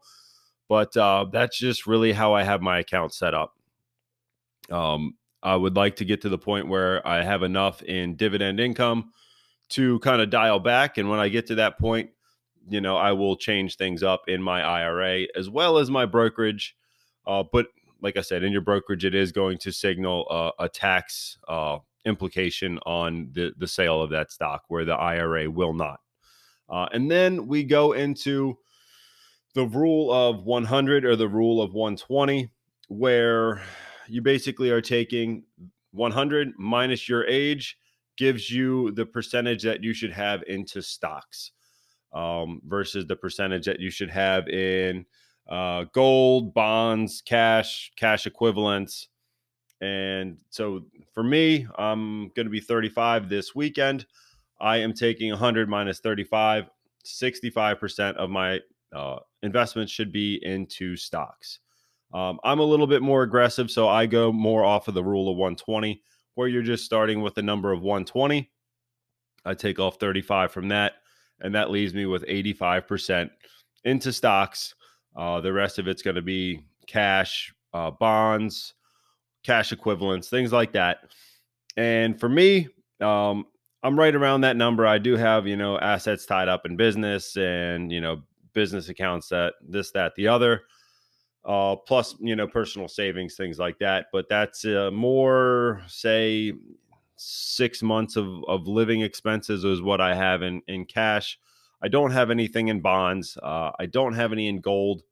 but 0.68 0.94
uh, 0.96 1.26
that's 1.32 1.56
just 1.56 1.86
really 1.86 2.12
how 2.12 2.34
I 2.34 2.42
have 2.42 2.60
my 2.60 2.80
account 2.80 3.14
set 3.14 3.32
up. 3.32 3.54
Um, 4.70 5.14
I 5.40 5.54
would 5.54 5.76
like 5.76 5.94
to 5.96 6.04
get 6.04 6.20
to 6.22 6.28
the 6.28 6.36
point 6.36 6.66
where 6.66 7.06
I 7.06 7.22
have 7.22 7.44
enough 7.44 7.80
in 7.84 8.16
dividend 8.16 8.58
income 8.58 9.12
to 9.70 10.00
kind 10.00 10.20
of 10.20 10.30
dial 10.30 10.58
back, 10.58 10.98
and 10.98 11.08
when 11.08 11.20
I 11.20 11.28
get 11.28 11.46
to 11.46 11.54
that 11.54 11.78
point, 11.78 12.10
you 12.68 12.80
know 12.80 12.96
I 12.96 13.12
will 13.12 13.36
change 13.36 13.76
things 13.76 14.02
up 14.02 14.22
in 14.28 14.42
my 14.42 14.62
IRA 14.62 15.26
as 15.36 15.50
well 15.50 15.78
as 15.78 15.90
my 15.90 16.06
brokerage. 16.06 16.76
Uh, 17.26 17.44
but 17.50 17.66
like 18.00 18.16
I 18.16 18.20
said, 18.20 18.42
in 18.42 18.52
your 18.52 18.60
brokerage, 18.60 19.04
it 19.04 19.14
is 19.14 19.32
going 19.32 19.58
to 19.58 19.72
signal 19.72 20.26
uh, 20.30 20.50
a 20.58 20.68
tax 20.68 21.38
uh, 21.48 21.78
implication 22.04 22.78
on 22.86 23.30
the, 23.32 23.52
the 23.58 23.66
sale 23.66 24.00
of 24.00 24.10
that 24.10 24.30
stock, 24.30 24.62
where 24.68 24.84
the 24.84 24.94
IRA 24.94 25.50
will 25.50 25.74
not. 25.74 26.00
Uh, 26.68 26.86
and 26.92 27.10
then 27.10 27.46
we 27.46 27.64
go 27.64 27.92
into 27.92 28.58
the 29.54 29.66
rule 29.66 30.12
of 30.12 30.44
100 30.44 31.04
or 31.04 31.16
the 31.16 31.28
rule 31.28 31.60
of 31.60 31.72
120, 31.72 32.50
where 32.88 33.62
you 34.06 34.22
basically 34.22 34.70
are 34.70 34.80
taking 34.80 35.44
100 35.92 36.52
minus 36.58 37.08
your 37.08 37.26
age 37.26 37.76
gives 38.16 38.50
you 38.50 38.90
the 38.92 39.06
percentage 39.06 39.62
that 39.62 39.82
you 39.82 39.92
should 39.92 40.12
have 40.12 40.42
into 40.46 40.82
stocks 40.82 41.52
um, 42.12 42.60
versus 42.66 43.06
the 43.06 43.16
percentage 43.16 43.66
that 43.66 43.80
you 43.80 43.90
should 43.90 44.10
have 44.10 44.48
in 44.48 45.04
uh, 45.48 45.84
gold, 45.92 46.54
bonds, 46.54 47.22
cash, 47.24 47.92
cash 47.96 48.26
equivalents. 48.26 49.08
And 49.80 50.38
so 50.50 50.82
for 51.14 51.22
me, 51.22 51.66
I'm 51.76 52.28
going 52.30 52.46
to 52.46 52.50
be 52.50 52.60
35 52.60 53.28
this 53.28 53.54
weekend. 53.54 54.06
I 54.60 54.78
am 54.78 54.92
taking 54.92 55.30
100 55.30 55.68
minus 55.68 56.00
35. 56.00 56.68
65% 57.04 58.16
of 58.16 58.28
my 58.28 58.60
uh, 58.94 59.18
investments 59.42 59.92
should 59.92 60.12
be 60.12 60.38
into 60.42 60.96
stocks. 60.96 61.60
Um, 62.12 62.40
I'm 62.42 62.58
a 62.58 62.64
little 62.64 62.86
bit 62.86 63.02
more 63.02 63.22
aggressive, 63.22 63.70
so 63.70 63.88
I 63.88 64.06
go 64.06 64.32
more 64.32 64.64
off 64.64 64.88
of 64.88 64.94
the 64.94 65.04
rule 65.04 65.30
of 65.30 65.36
120, 65.36 66.02
where 66.34 66.48
you're 66.48 66.62
just 66.62 66.84
starting 66.84 67.20
with 67.20 67.34
the 67.34 67.42
number 67.42 67.72
of 67.72 67.82
120. 67.82 68.50
I 69.44 69.54
take 69.54 69.78
off 69.78 69.98
35 70.00 70.50
from 70.50 70.68
that, 70.68 70.94
and 71.40 71.54
that 71.54 71.70
leaves 71.70 71.94
me 71.94 72.06
with 72.06 72.24
85% 72.26 73.30
into 73.84 74.12
stocks 74.12 74.74
uh, 75.18 75.40
the 75.40 75.52
rest 75.52 75.78
of 75.80 75.88
it's 75.88 76.00
going 76.00 76.14
to 76.14 76.22
be 76.22 76.64
cash, 76.86 77.52
uh, 77.74 77.90
bonds, 77.90 78.74
cash 79.44 79.72
equivalents, 79.72 80.28
things 80.28 80.52
like 80.52 80.72
that. 80.72 80.98
And 81.76 82.18
for 82.18 82.28
me, 82.28 82.68
um, 83.00 83.46
I'm 83.82 83.98
right 83.98 84.14
around 84.14 84.42
that 84.42 84.56
number. 84.56 84.86
I 84.86 84.98
do 84.98 85.16
have, 85.16 85.46
you 85.46 85.56
know, 85.56 85.78
assets 85.78 86.24
tied 86.24 86.48
up 86.48 86.66
in 86.66 86.76
business 86.76 87.36
and, 87.36 87.90
you 87.90 88.00
know, 88.00 88.22
business 88.52 88.88
accounts 88.88 89.28
that 89.28 89.54
this, 89.60 89.90
that, 89.92 90.14
the 90.14 90.28
other, 90.28 90.62
uh, 91.44 91.74
plus, 91.74 92.14
you 92.20 92.36
know, 92.36 92.46
personal 92.46 92.86
savings, 92.86 93.34
things 93.34 93.58
like 93.58 93.78
that. 93.80 94.06
But 94.12 94.28
that's 94.28 94.64
uh, 94.64 94.90
more, 94.92 95.82
say, 95.88 96.52
six 97.18 97.82
months 97.82 98.16
of, 98.16 98.44
of 98.46 98.66
living 98.66 99.02
expenses 99.02 99.64
is 99.64 99.82
what 99.82 100.00
I 100.00 100.14
have 100.14 100.42
in, 100.42 100.62
in 100.68 100.84
cash. 100.84 101.38
I 101.82 101.88
don't 101.88 102.12
have 102.12 102.30
anything 102.30 102.68
in 102.68 102.80
bonds. 102.80 103.36
Uh, 103.42 103.72
I 103.78 103.86
don't 103.86 104.14
have 104.14 104.32
any 104.32 104.48
in 104.48 104.60
gold. 104.60 105.02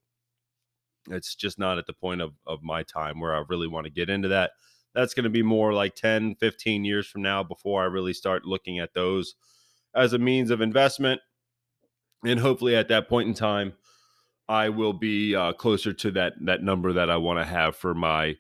It's 1.11 1.35
just 1.35 1.59
not 1.59 1.79
at 1.79 1.87
the 1.87 1.93
point 1.93 2.21
of, 2.21 2.33
of 2.47 2.63
my 2.63 2.83
time 2.83 3.21
where 3.21 3.35
I 3.35 3.43
really 3.49 3.69
want 3.69 3.85
to 3.85 3.93
get 3.93 4.09
into 4.09 4.29
that. 4.29 4.53
That's 4.95 5.15
going 5.15 5.25
to 5.25 5.31
be 5.31 5.43
more 5.43 5.73
like 5.73 5.95
10, 5.95 6.37
15 6.37 6.85
years 6.85 7.07
from 7.07 7.23
now 7.23 7.43
before 7.43 7.83
I 7.83 7.87
really 7.87 8.15
start 8.15 8.45
looking 8.45 8.79
at 8.79 8.95
those 8.95 9.35
as 9.95 10.13
a 10.13 10.19
means 10.19 10.51
of 10.51 10.61
investment. 10.61 11.21
And 12.25 12.41
hopefully 12.41 12.75
at 12.75 12.89
that 12.89 13.09
point 13.09 13.29
in 13.29 13.35
time, 13.35 13.75
I 14.49 14.69
will 14.69 14.93
be 14.93 15.35
uh, 15.35 15.53
closer 15.53 15.93
to 15.93 16.11
that 16.13 16.35
that 16.43 16.63
number 16.63 16.93
that 16.93 17.11
I 17.11 17.17
want 17.17 17.41
to 17.41 17.45
have 17.45 17.75
for 17.75 17.95
my 17.95 18.37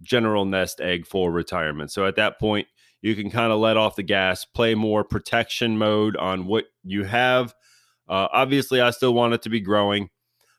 general 0.00 0.46
nest 0.46 0.80
egg 0.80 1.06
for 1.06 1.30
retirement. 1.30 1.92
So 1.92 2.06
at 2.06 2.16
that 2.16 2.40
point, 2.40 2.66
you 3.02 3.14
can 3.14 3.30
kind 3.30 3.52
of 3.52 3.58
let 3.60 3.76
off 3.76 3.96
the 3.96 4.02
gas, 4.02 4.44
play 4.44 4.74
more 4.74 5.04
protection 5.04 5.78
mode 5.78 6.16
on 6.16 6.46
what 6.46 6.64
you 6.84 7.04
have 7.04 7.54
uh, 8.10 8.26
obviously, 8.32 8.80
I 8.80 8.90
still 8.90 9.14
want 9.14 9.34
it 9.34 9.42
to 9.42 9.48
be 9.48 9.60
growing. 9.60 10.10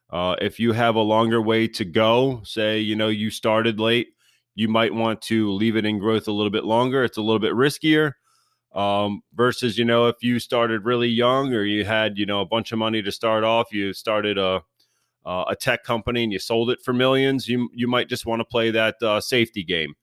Uh, 0.10 0.36
if 0.42 0.58
you 0.58 0.72
have 0.72 0.96
a 0.96 1.02
longer 1.02 1.42
way 1.42 1.68
to 1.68 1.84
go, 1.84 2.42
say, 2.46 2.80
you 2.80 2.96
know, 2.96 3.10
you 3.10 3.30
started 3.30 3.78
late, 3.78 4.08
you 4.56 4.70
might 4.70 4.94
want 4.94 5.22
to 5.24 5.52
leave 5.52 5.76
it 5.76 5.86
in 5.86 6.00
growth 6.00 6.30
a 6.30 6.32
little 6.32 6.50
bit 6.50 6.64
longer. 6.64 7.04
It's 7.04 7.18
a 7.18 7.22
little 7.22 7.40
bit 7.40 7.52
riskier 7.52 8.14
um, 8.74 9.22
versus, 9.34 9.78
you 9.78 9.84
know, 9.84 10.08
if 10.08 10.16
you 10.22 10.40
started 10.40 10.86
really 10.86 11.10
young 11.10 11.54
or 11.54 11.64
you 11.64 11.84
had, 11.84 12.18
you 12.18 12.26
know, 12.26 12.40
a 12.40 12.46
bunch 12.46 12.72
of 12.72 12.80
money 12.80 13.02
to 13.02 13.12
start 13.12 13.44
off, 13.44 13.74
you 13.74 13.92
started 13.92 14.38
a, 14.38 14.62
uh, 15.26 15.44
a 15.50 15.56
tech 15.56 15.84
company 15.84 16.24
and 16.24 16.32
you 16.32 16.40
sold 16.40 16.70
it 16.70 16.80
for 16.82 16.94
millions, 16.94 17.50
you, 17.50 17.70
you 17.74 17.88
might 17.88 18.08
just 18.08 18.26
want 18.26 18.40
to 18.40 18.46
play 18.46 18.72
that 18.72 18.96
uh, 19.04 19.20
safety 19.20 19.64
game. 19.64 19.94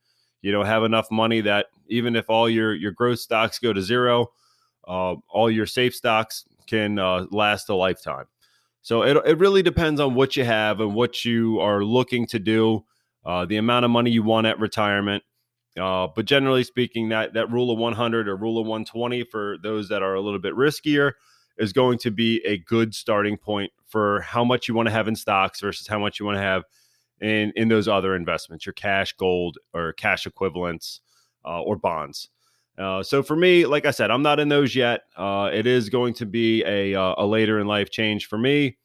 You 0.43 0.53
know, 0.53 0.63
have 0.63 0.85
enough 0.85 1.11
money 1.11 1.41
that 1.43 1.67
even 1.89 2.17
if 2.17 2.31
all 2.31 2.49
your, 2.49 2.75
your 2.75 2.93
growth 2.93 3.19
stocks 3.19 3.59
go 3.59 3.73
to 3.73 3.83
zero, 3.83 4.31
uh, 4.87 5.17
all 5.29 5.51
your 5.51 5.67
safe 5.67 5.95
stocks 5.95 6.45
can 6.67 6.99
uh, 6.99 7.27
last 7.31 7.69
a 7.69 7.75
lifetime. 7.75 8.27
So 8.83 9.03
it, 9.03 9.17
it 9.27 9.39
really 9.39 9.63
depends 9.63 10.01
on 10.01 10.15
what 10.15 10.37
you 10.37 10.45
have 10.45 10.81
and 10.81 10.95
what 10.95 11.25
you 11.25 11.61
are 11.61 11.83
looking 11.85 12.27
to 12.29 12.39
do, 12.39 12.85
uh, 13.25 13.45
the 13.45 13.57
amount 13.57 13.85
of 13.85 13.91
money 13.91 14.11
you 14.11 14.23
want 14.23 14.47
at 14.47 14.59
retirement. 14.59 15.23
Uh, 15.79 16.09
but 16.15 16.25
generally 16.25 16.65
speaking, 16.65 17.11
that 17.11 17.35
that 17.35 17.51
rule 17.51 17.71
of 17.71 17.79
100 17.79 18.29
or 18.29 18.37
rule 18.37 18.59
of 18.59 18.67
120 18.67 19.25
for 19.25 19.57
those 19.63 19.89
that 19.89 20.03
are 20.03 20.15
a 20.15 20.21
little 20.21 20.39
bit 20.39 20.55
riskier 20.55 21.13
is 21.59 21.73
going 21.73 21.99
to 21.99 22.11
be 22.11 22.41
a 22.45 22.59
good 22.59 22.95
starting 22.95 23.37
point 23.37 23.73
for 23.87 24.21
how 24.23 24.45
much 24.45 24.69
you 24.69 24.75
want 24.75 24.87
to 24.87 24.93
have 24.93 25.09
in 25.09 25.15
stocks 25.15 25.61
versus 25.61 25.87
how 25.87 25.99
much 25.99 26.19
you 26.19 26.27
want 26.27 26.37
to 26.37 26.43
have 26.43 26.65
in 27.21 27.53
in 27.57 27.69
those 27.69 27.89
other 27.89 28.15
investments, 28.15 28.67
your 28.67 28.73
cash, 28.73 29.13
gold, 29.15 29.59
or 29.73 29.93
cash 29.93 30.27
equivalents, 30.27 31.01
uh, 31.45 31.61
or 31.63 31.77
bonds. 31.77 32.29
Uh, 32.79 33.03
so 33.03 33.23
for 33.23 33.35
me, 33.35 33.67
like 33.67 33.87
I 33.87 33.91
said, 33.91 34.11
I'm 34.11 34.23
not 34.23 34.39
in 34.39 34.49
those 34.49 34.77
yet. 34.77 35.03
Uh, 35.17 35.51
it 35.53 35.67
is 35.67 35.89
going 35.89 36.15
to 36.15 36.27
be 36.27 36.63
a, 36.65 36.95
uh, 36.95 37.15
a 37.19 37.27
later 37.27 37.59
in 37.59 37.67
life 37.67 37.91
change 37.91 38.27
for 38.27 38.39
me. 38.39 38.77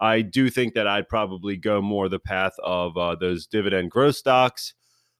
I 0.00 0.22
do 0.22 0.48
think 0.48 0.72
that 0.74 0.86
I'd 0.86 1.08
probably 1.08 1.58
go 1.58 1.82
more 1.82 2.08
the 2.08 2.18
path 2.18 2.54
of 2.64 2.96
uh, 2.96 3.14
those 3.14 3.46
dividend 3.46 3.90
growth 3.90 4.16
stocks 4.16 4.72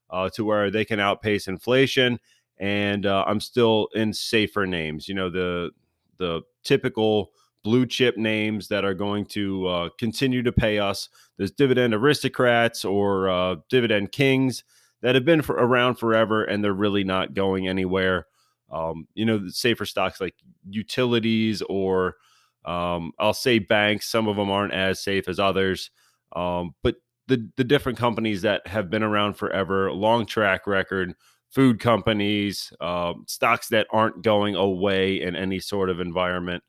uh, 0.08 0.30
to 0.30 0.44
where 0.44 0.70
they 0.70 0.84
can 0.84 0.98
outpace 0.98 1.46
inflation. 1.46 2.18
And 2.58 3.06
I'm 3.06 3.40
still 3.40 3.88
in 3.94 4.12
safer 4.12 4.66
names. 4.66 5.08
You 5.08 5.14
know, 5.14 5.30
the 5.30 5.70
the 6.18 6.42
typical 6.62 7.32
blue 7.64 7.86
chip 7.86 8.16
names 8.16 8.68
that 8.68 8.84
are 8.84 8.94
going 8.94 9.24
to 9.26 9.90
continue 9.98 10.42
to 10.42 10.52
pay 10.52 10.78
us. 10.78 11.08
There's 11.36 11.52
dividend 11.52 11.94
aristocrats 11.94 12.84
or 12.84 13.62
dividend 13.68 14.12
kings 14.12 14.64
that 15.02 15.14
have 15.14 15.24
been 15.24 15.42
for, 15.42 15.56
around 15.56 15.96
forever 15.96 16.44
and 16.44 16.64
they're 16.64 16.72
really 16.72 17.04
not 17.04 17.34
going 17.34 17.68
anywhere. 17.68 18.26
Um, 18.70 19.06
you 19.14 19.26
know, 19.26 19.48
safer 19.48 19.84
stocks 19.84 20.20
like 20.20 20.34
utilities 20.68 21.62
or 21.62 22.16
um, 22.64 23.12
I'll 23.18 23.34
say 23.34 23.58
banks. 23.58 24.08
Some 24.08 24.28
of 24.28 24.36
them 24.36 24.50
aren't 24.50 24.72
as 24.72 25.02
safe 25.02 25.28
as 25.28 25.38
others, 25.38 25.90
um, 26.34 26.74
but 26.82 26.96
the 27.26 27.50
the 27.56 27.64
different 27.64 27.98
companies 27.98 28.42
that 28.42 28.66
have 28.66 28.88
been 28.88 29.02
around 29.02 29.34
forever, 29.34 29.92
long 29.92 30.26
track 30.26 30.66
record, 30.66 31.14
food 31.50 31.80
companies, 31.80 32.72
uh, 32.80 33.14
stocks 33.26 33.68
that 33.68 33.86
aren't 33.90 34.22
going 34.22 34.54
away 34.54 35.20
in 35.20 35.34
any 35.34 35.58
sort 35.58 35.90
of 35.90 36.00
environment. 36.00 36.62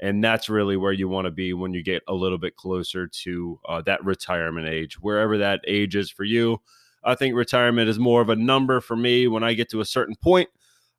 And 0.00 0.22
that's 0.22 0.48
really 0.48 0.76
where 0.76 0.92
you 0.92 1.08
want 1.08 1.24
to 1.24 1.30
be 1.30 1.54
when 1.54 1.72
you 1.72 1.82
get 1.82 2.02
a 2.06 2.14
little 2.14 2.38
bit 2.38 2.56
closer 2.56 3.06
to 3.06 3.60
uh, 3.66 3.82
that 3.82 4.04
retirement 4.04 4.68
age, 4.68 5.00
wherever 5.00 5.38
that 5.38 5.60
age 5.66 5.96
is 5.96 6.10
for 6.10 6.24
you. 6.24 6.60
I 7.02 7.14
think 7.14 7.34
retirement 7.34 7.88
is 7.88 7.98
more 7.98 8.20
of 8.20 8.28
a 8.28 8.36
number 8.36 8.80
for 8.80 8.96
me. 8.96 9.26
When 9.28 9.44
I 9.44 9.54
get 9.54 9.70
to 9.70 9.80
a 9.80 9.86
certain 9.86 10.16
point, 10.16 10.50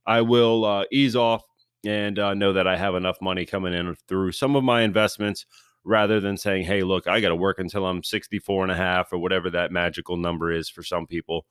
I 0.06 0.22
will 0.22 0.66
uh, 0.66 0.86
ease 0.92 1.16
off 1.16 1.44
and 1.86 2.18
uh, 2.18 2.34
know 2.34 2.54
that 2.54 2.68
I 2.68 2.78
have 2.78 2.96
enough 2.96 3.18
money 3.22 3.46
coming 3.46 3.74
in 3.74 3.96
through 4.08 4.32
some 4.32 4.56
of 4.56 4.64
my 4.64 4.82
investments 4.82 5.46
rather 5.84 6.20
than 6.20 6.38
saying, 6.38 6.66
hey, 6.66 6.84
look, 6.84 7.08
I 7.08 7.20
got 7.22 7.30
to 7.30 7.36
work 7.36 7.60
until 7.60 7.86
I'm 7.86 8.04
64 8.04 8.64
and 8.64 8.72
a 8.72 8.76
half 8.76 9.14
or 9.14 9.20
whatever 9.20 9.50
that 9.52 9.72
magical 9.72 10.18
number 10.18 10.52
is 10.52 10.70
for 10.70 10.84
some 10.84 11.08
people. 11.08 11.46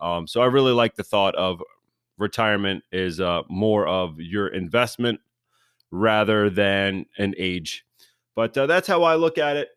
Um, 0.00 0.26
so 0.26 0.40
I 0.40 0.46
really 0.46 0.72
like 0.72 0.94
the 0.94 1.02
thought 1.02 1.34
of 1.34 1.62
retirement 2.18 2.84
is 2.92 3.20
uh, 3.20 3.42
more 3.48 3.86
of 3.86 4.18
your 4.18 4.48
investment 4.48 5.20
rather 5.92 6.50
than 6.50 7.06
an 7.18 7.34
age. 7.38 7.84
But 8.34 8.56
uh, 8.56 8.66
that's 8.66 8.88
how 8.88 9.04
I 9.04 9.14
look 9.14 9.38
at 9.38 9.56
it. 9.56 9.68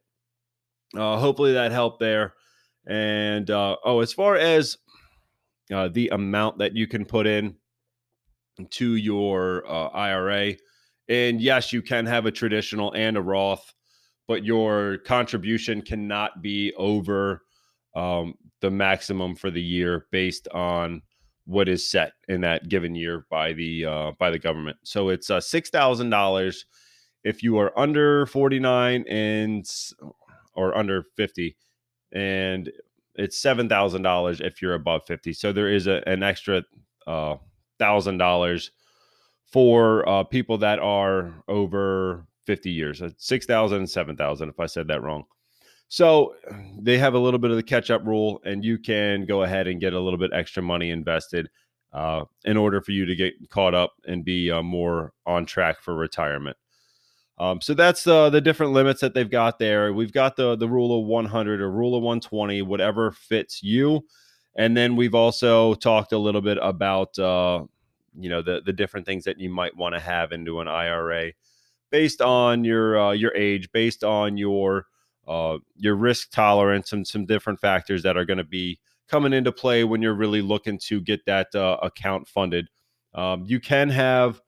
Uh, 0.95 1.17
hopefully 1.17 1.54
that 1.54 1.71
helped 1.71 1.99
there. 1.99 2.34
And 2.88 3.49
uh, 3.51 3.75
oh, 3.84 3.99
as 3.99 4.13
far 4.13 4.38
as 4.38 4.78
uh, 5.71 5.89
the 5.89 6.10
amount 6.10 6.60
that 6.60 6.75
you 6.75 6.88
can 6.88 7.06
put 7.06 7.28
in 7.28 7.56
to 8.71 8.95
your 8.95 9.69
uh, 9.69 9.88
IRA, 9.89 10.54
and 11.10 11.41
yes, 11.41 11.73
you 11.73 11.82
can 11.82 12.06
have 12.06 12.25
a 12.25 12.32
traditional 12.32 12.93
and 12.93 13.17
a 13.17 13.21
Roth, 13.21 13.73
but 14.28 14.45
your 14.45 14.99
contribution 14.99 15.82
cannot 15.82 16.41
be 16.41 16.73
over 16.75 17.41
um, 17.95 18.36
the 18.62 18.71
maximum 18.71 19.36
for 19.36 19.51
the 19.51 19.62
year 19.62 20.08
based 20.12 20.47
on 20.49 21.01
what 21.45 21.69
is 21.69 21.89
set 21.89 22.13
in 22.27 22.41
that 22.41 22.67
given 22.69 22.95
year 22.95 23.25
by 23.29 23.53
the 23.53 23.86
uh, 23.86 24.12
by 24.19 24.31
the 24.31 24.39
government. 24.39 24.77
So 24.84 25.10
it's 25.10 25.29
uh, 25.29 25.41
six 25.41 25.69
thousand 25.69 26.10
dollars 26.10 26.65
if 27.23 27.43
you 27.43 27.58
are 27.60 27.77
under 27.77 28.25
forty 28.25 28.60
nine 28.60 29.05
and 29.08 29.65
or 30.53 30.77
under 30.77 31.05
fifty 31.15 31.58
and 32.12 32.71
it's 33.15 33.41
seven 33.41 33.69
thousand 33.69 34.01
dollars 34.01 34.41
if 34.41 34.62
you're 34.62 34.73
above 34.73 35.01
fifty. 35.05 35.34
So 35.34 35.51
there 35.51 35.71
is 35.71 35.88
a, 35.88 36.01
an 36.08 36.23
extra 36.23 36.63
uh, 37.08 37.36
thousand 37.79 38.17
dollars 38.17 38.71
for 39.51 40.08
uh, 40.08 40.23
people 40.23 40.58
that 40.60 40.79
are 40.79 41.43
over 41.47 42.25
fifty 42.45 42.71
years. 42.71 43.01
Six 43.17 43.45
thousand 43.45 43.79
and 43.79 43.89
seven 43.89 44.17
thousand. 44.17 44.49
If 44.49 44.60
I 44.60 44.65
said 44.65 44.88
that 44.88 45.01
wrong. 45.01 45.25
So 45.88 46.36
they 46.80 46.98
have 46.98 47.13
a 47.13 47.19
little 47.19 47.39
bit 47.39 47.52
of 47.52 47.58
the 47.58 47.63
catch 47.63 47.91
up 47.91 48.06
rule, 48.06 48.41
and 48.43 48.65
you 48.65 48.78
can 48.78 49.26
go 49.26 49.43
ahead 49.43 49.67
and 49.67 49.80
get 49.80 49.93
a 49.93 50.00
little 50.00 50.19
bit 50.19 50.32
extra 50.34 50.63
money 50.63 50.89
invested 50.89 51.50
uh, 51.93 52.26
in 52.43 52.58
order 52.58 52.82
for 52.82 52.91
you 52.91 53.06
to 53.06 53.15
get 53.15 53.34
caught 53.50 53.74
up 53.74 53.93
and 54.06 54.26
be 54.26 54.52
uh, 54.52 54.62
more 54.62 55.13
on 55.26 55.45
track 55.45 55.82
for 55.82 55.95
retirement. 55.95 56.58
Um, 57.38 57.62
so 57.62 57.74
that's 57.74 58.08
uh, 58.08 58.30
the 58.30 58.41
different 58.41 58.74
limits 58.74 59.02
that 59.02 59.13
they've 59.13 59.30
got 59.30 59.60
there. 59.60 59.93
We've 59.93 60.12
got 60.12 60.36
the 60.36 60.56
the 60.56 60.69
rule 60.69 61.00
of 61.00 61.06
100 61.06 61.62
or 61.62 61.69
rule 61.69 61.95
of 61.95 62.04
120, 62.04 62.62
whatever 62.62 63.12
fits 63.12 63.62
you. 63.62 64.06
And 64.58 64.76
then 64.76 64.95
we've 64.95 65.15
also 65.15 65.74
talked 65.76 66.13
a 66.13 66.17
little 66.17 66.41
bit 66.41 66.58
about 66.62 67.17
uh, 67.19 67.65
you 68.17 68.30
know 68.30 68.41
the 68.41 68.62
the 68.65 68.74
different 68.74 69.06
things 69.06 69.26
that 69.26 69.39
you 69.39 69.50
might 69.50 69.76
want 69.76 69.95
to 69.95 70.00
have 70.00 70.32
into 70.32 70.62
an 70.62 70.67
IRA 70.67 71.34
based 71.91 72.21
on 72.21 72.63
your 72.63 73.00
uh, 73.00 73.12
your 73.12 73.36
age, 73.36 73.69
based 73.74 74.04
on 74.04 74.38
your 74.38 74.86
uh, 75.28 75.58
your 75.76 75.96
risk 75.96 76.32
tolerance, 76.32 76.94
and 76.94 77.06
some 77.06 77.26
different 77.26 77.60
factors 77.60 78.04
that 78.04 78.18
are 78.18 78.26
going 78.26 78.38
to 78.38 78.44
be 78.44 78.80
coming 79.08 79.34
into 79.34 79.52
play 79.52 79.84
when 79.84 80.02
you're 80.02 80.14
really 80.16 80.42
looking 80.42 80.80
to 80.80 81.02
get 81.02 81.26
that 81.26 81.54
uh, 81.56 81.78
account 81.82 82.28
funded. 82.28 82.68
Um, 83.14 83.46
you 83.46 83.60
can 83.60 83.90
have, 83.90 84.42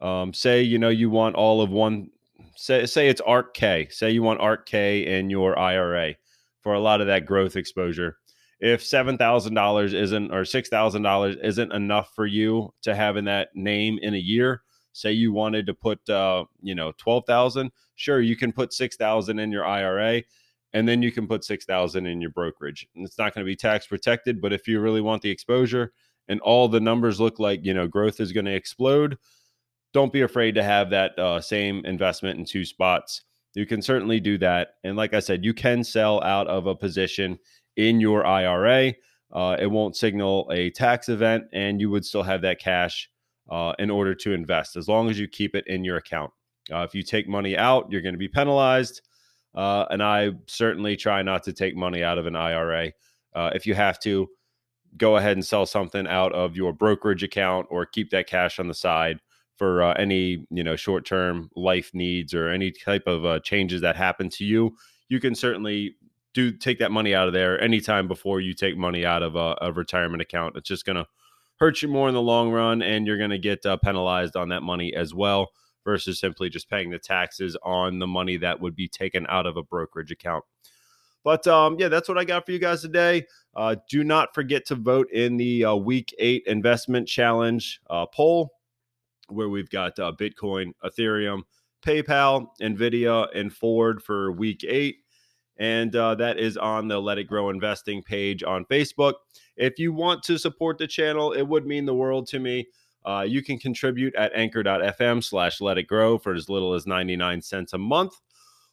um, 0.00 0.32
say, 0.32 0.62
you 0.62 0.78
know, 0.78 0.88
you 0.88 1.10
want 1.10 1.36
all 1.36 1.62
of 1.62 1.70
one 1.70 2.10
say 2.56 2.86
say 2.86 3.08
it's 3.08 3.20
ARK 3.22 3.54
K. 3.54 3.88
Say 3.90 4.10
you 4.10 4.22
want 4.22 4.40
ARK 4.40 4.66
K 4.66 5.18
in 5.18 5.30
your 5.30 5.58
IRA 5.58 6.14
for 6.62 6.74
a 6.74 6.80
lot 6.80 7.00
of 7.00 7.06
that 7.06 7.26
growth 7.26 7.56
exposure. 7.56 8.16
If 8.60 8.84
seven 8.84 9.16
thousand 9.16 9.54
dollars 9.54 9.94
isn't 9.94 10.32
or 10.32 10.44
six 10.44 10.68
thousand 10.68 11.02
dollars 11.02 11.36
isn't 11.42 11.72
enough 11.72 12.10
for 12.14 12.26
you 12.26 12.74
to 12.82 12.94
have 12.94 13.16
in 13.16 13.24
that 13.24 13.48
name 13.54 13.98
in 14.02 14.14
a 14.14 14.18
year, 14.18 14.62
say 14.92 15.12
you 15.12 15.32
wanted 15.32 15.66
to 15.66 15.74
put 15.74 16.08
uh, 16.08 16.44
you 16.62 16.74
know 16.74 16.92
twelve 16.96 17.24
thousand, 17.26 17.72
sure 17.94 18.20
you 18.20 18.36
can 18.36 18.52
put 18.52 18.72
six 18.72 18.96
thousand 18.96 19.38
in 19.38 19.52
your 19.52 19.64
IRA, 19.64 20.22
and 20.72 20.88
then 20.88 21.02
you 21.02 21.12
can 21.12 21.26
put 21.26 21.44
six 21.44 21.64
thousand 21.64 22.06
in 22.06 22.20
your 22.20 22.30
brokerage. 22.30 22.86
And 22.94 23.06
it's 23.06 23.18
not 23.18 23.34
going 23.34 23.44
to 23.44 23.50
be 23.50 23.56
tax 23.56 23.86
protected, 23.86 24.40
but 24.40 24.52
if 24.52 24.68
you 24.68 24.80
really 24.80 25.00
want 25.00 25.22
the 25.22 25.30
exposure 25.30 25.92
and 26.28 26.40
all 26.40 26.68
the 26.68 26.80
numbers 26.80 27.20
look 27.20 27.38
like 27.38 27.64
you 27.64 27.74
know 27.74 27.88
growth 27.88 28.20
is 28.20 28.32
going 28.32 28.46
to 28.46 28.54
explode, 28.54 29.18
don't 29.92 30.12
be 30.12 30.22
afraid 30.22 30.54
to 30.54 30.62
have 30.62 30.90
that 30.90 31.18
uh, 31.18 31.40
same 31.40 31.84
investment 31.84 32.38
in 32.38 32.44
two 32.44 32.64
spots. 32.64 33.22
You 33.54 33.66
can 33.66 33.82
certainly 33.82 34.20
do 34.20 34.38
that. 34.38 34.74
And 34.84 34.96
like 34.96 35.12
I 35.12 35.20
said, 35.20 35.44
you 35.44 35.52
can 35.52 35.82
sell 35.82 36.22
out 36.22 36.46
of 36.46 36.66
a 36.66 36.74
position 36.74 37.38
in 37.76 37.98
your 37.98 38.24
IRA. 38.24 38.94
Uh, 39.32 39.56
it 39.58 39.66
won't 39.66 39.96
signal 39.96 40.48
a 40.52 40.70
tax 40.70 41.08
event, 41.08 41.44
and 41.52 41.80
you 41.80 41.90
would 41.90 42.04
still 42.04 42.22
have 42.22 42.42
that 42.42 42.60
cash 42.60 43.10
uh, 43.48 43.72
in 43.78 43.90
order 43.90 44.14
to 44.14 44.32
invest 44.32 44.76
as 44.76 44.88
long 44.88 45.08
as 45.10 45.18
you 45.18 45.28
keep 45.28 45.54
it 45.54 45.64
in 45.66 45.84
your 45.84 45.96
account. 45.96 46.32
Uh, 46.72 46.82
if 46.82 46.94
you 46.94 47.02
take 47.02 47.28
money 47.28 47.56
out, 47.56 47.90
you're 47.90 48.02
going 48.02 48.14
to 48.14 48.18
be 48.18 48.28
penalized. 48.28 49.02
Uh, 49.54 49.86
and 49.90 50.02
I 50.02 50.32
certainly 50.46 50.96
try 50.96 51.22
not 51.22 51.42
to 51.44 51.52
take 51.52 51.74
money 51.74 52.02
out 52.02 52.18
of 52.18 52.26
an 52.26 52.36
IRA. 52.36 52.92
Uh, 53.34 53.50
if 53.54 53.66
you 53.66 53.74
have 53.74 53.98
to, 54.00 54.28
go 54.96 55.16
ahead 55.16 55.36
and 55.36 55.44
sell 55.44 55.66
something 55.66 56.06
out 56.06 56.32
of 56.32 56.56
your 56.56 56.72
brokerage 56.72 57.22
account 57.22 57.66
or 57.70 57.86
keep 57.86 58.10
that 58.10 58.26
cash 58.26 58.58
on 58.58 58.68
the 58.68 58.74
side 58.74 59.20
for 59.56 59.82
uh, 59.82 59.92
any 59.94 60.46
you 60.50 60.64
know 60.64 60.74
short 60.74 61.04
term 61.04 61.50
life 61.54 61.90
needs 61.92 62.32
or 62.32 62.48
any 62.48 62.70
type 62.70 63.04
of 63.06 63.24
uh, 63.24 63.38
changes 63.40 63.82
that 63.82 63.94
happen 63.94 64.28
to 64.30 64.44
you, 64.44 64.74
you 65.08 65.20
can 65.20 65.34
certainly 65.34 65.96
do 66.32 66.50
take 66.50 66.78
that 66.78 66.90
money 66.90 67.14
out 67.14 67.26
of 67.26 67.34
there 67.34 67.60
anytime 67.60 68.08
before 68.08 68.40
you 68.40 68.54
take 68.54 68.76
money 68.76 69.04
out 69.04 69.22
of 69.22 69.36
a, 69.36 69.56
a 69.60 69.72
retirement 69.72 70.22
account. 70.22 70.56
It's 70.56 70.68
just 70.68 70.86
going 70.86 70.96
to 70.96 71.06
hurt 71.60 71.82
you 71.82 71.88
more 71.88 72.08
in 72.08 72.14
the 72.14 72.22
long 72.22 72.50
run, 72.50 72.82
and 72.82 73.06
you're 73.06 73.18
going 73.18 73.30
to 73.30 73.38
get 73.38 73.64
uh, 73.66 73.76
penalized 73.76 74.36
on 74.36 74.48
that 74.48 74.62
money 74.62 74.94
as 74.94 75.14
well 75.14 75.50
versus 75.84 76.18
simply 76.18 76.48
just 76.48 76.68
paying 76.68 76.90
the 76.90 76.98
taxes 76.98 77.56
on 77.62 77.98
the 77.98 78.06
money 78.06 78.36
that 78.36 78.60
would 78.60 78.74
be 78.74 78.88
taken 78.88 79.26
out 79.28 79.46
of 79.46 79.56
a 79.56 79.62
brokerage 79.62 80.10
account. 80.10 80.44
But 81.22 81.46
um, 81.46 81.76
yeah, 81.78 81.88
that's 81.88 82.08
what 82.08 82.18
I 82.18 82.24
got 82.24 82.46
for 82.46 82.52
you 82.52 82.58
guys 82.58 82.80
today. 82.80 83.26
Uh, 83.54 83.76
do 83.90 84.04
not 84.04 84.34
forget 84.34 84.64
to 84.66 84.74
vote 84.74 85.10
in 85.12 85.36
the 85.36 85.66
uh, 85.66 85.74
Week 85.74 86.14
8 86.18 86.44
Investment 86.46 87.06
Challenge 87.06 87.80
uh, 87.90 88.06
poll 88.06 88.50
where 89.30 89.48
we've 89.48 89.70
got 89.70 89.98
uh, 89.98 90.12
Bitcoin, 90.18 90.72
Ethereum, 90.84 91.42
PayPal, 91.82 92.48
Nvidia, 92.60 93.28
and 93.34 93.52
Ford 93.52 94.02
for 94.02 94.32
week 94.32 94.64
eight. 94.66 94.96
And 95.60 95.94
uh, 95.94 96.16
that 96.16 96.38
is 96.38 96.56
on 96.56 96.88
the 96.88 96.98
Let 96.98 97.18
It 97.18 97.24
Grow 97.24 97.50
Investing 97.50 98.02
page 98.02 98.42
on 98.42 98.64
Facebook. 98.64 99.14
If 99.56 99.78
you 99.78 99.92
want 99.92 100.22
to 100.24 100.38
support 100.38 100.78
the 100.78 100.86
channel, 100.88 101.32
it 101.32 101.42
would 101.42 101.66
mean 101.66 101.84
the 101.84 101.94
world 101.94 102.26
to 102.28 102.40
me. 102.40 102.66
Uh, 103.04 103.24
you 103.28 103.42
can 103.42 103.58
contribute 103.58 104.14
at 104.16 104.32
anchor.fm 104.34 105.22
slash 105.22 105.60
let 105.60 105.78
it 105.78 105.84
grow 105.84 106.18
for 106.18 106.34
as 106.34 106.48
little 106.48 106.74
as 106.74 106.86
99 106.86 107.40
cents 107.40 107.72
a 107.72 107.78
month 107.78 108.14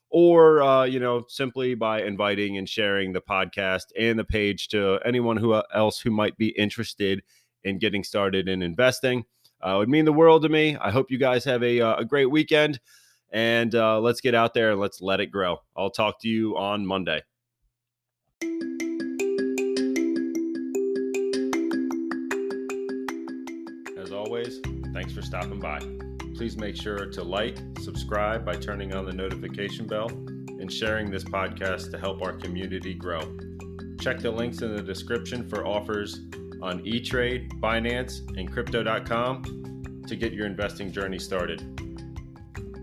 or 0.10 0.62
uh, 0.62 0.84
you 0.84 1.00
know 1.00 1.24
simply 1.30 1.76
by 1.76 2.02
inviting 2.02 2.58
and 2.58 2.68
sharing 2.68 3.14
the 3.14 3.22
podcast 3.22 3.86
and 3.98 4.20
the 4.20 4.24
page 4.26 4.68
to 4.68 5.00
anyone 5.06 5.38
who 5.38 5.54
uh, 5.54 5.64
else 5.74 6.00
who 6.00 6.12
might 6.12 6.38
be 6.38 6.50
interested 6.50 7.24
in 7.64 7.78
getting 7.78 8.04
started 8.04 8.50
in 8.50 8.62
investing 8.62 9.24
uh, 9.66 9.76
it 9.76 9.78
would 9.78 9.90
mean 9.90 10.06
the 10.06 10.14
world 10.14 10.44
to 10.44 10.50
me. 10.50 10.78
I 10.78 10.92
hope 10.92 11.10
you 11.10 11.18
guys 11.18 11.44
have 11.46 11.64
a, 11.64 11.82
uh, 11.82 11.96
a 11.98 12.06
great 12.06 12.30
weekend 12.30 12.80
and 13.32 13.74
uh, 13.76 14.00
let's 14.00 14.22
get 14.22 14.36
out 14.36 14.54
there 14.54 14.72
and 14.72 14.80
let's 14.80 15.02
let 15.02 15.20
it 15.20 15.28
grow. 15.28 15.58
I'll 15.76 15.90
talk 15.90 16.20
to 16.22 16.28
you 16.28 16.58
on 16.58 16.86
Monday. 16.86 17.22
As 23.98 24.12
always, 24.12 24.60
thanks 24.94 25.14
for 25.14 25.22
stopping 25.22 25.60
by. 25.60 25.80
Please 26.36 26.56
make 26.56 26.76
sure 26.76 27.08
to 27.08 27.24
like, 27.24 27.58
subscribe 27.82 28.46
by 28.46 28.56
turning 28.56 28.94
on 28.94 29.06
the 29.06 29.14
notification 29.14 29.88
bell, 29.88 30.08
and 30.08 30.72
sharing 30.72 31.10
this 31.10 31.24
podcast 31.24 31.92
to 31.92 31.98
help 31.98 32.22
our 32.22 32.34
community 32.34 32.94
grow. 32.94 33.20
Check 34.00 34.20
the 34.20 34.32
links 34.32 34.62
in 34.62 34.76
the 34.76 34.82
description 34.82 35.48
for 35.48 35.66
offers 35.66 36.20
on 36.62 36.80
eTrade, 36.84 37.52
Binance, 37.60 38.20
and 38.38 38.52
Crypto.com 38.52 40.04
to 40.08 40.16
get 40.16 40.34
your 40.34 40.46
investing 40.46 40.92
journey 40.92 41.20
started. 41.20 41.77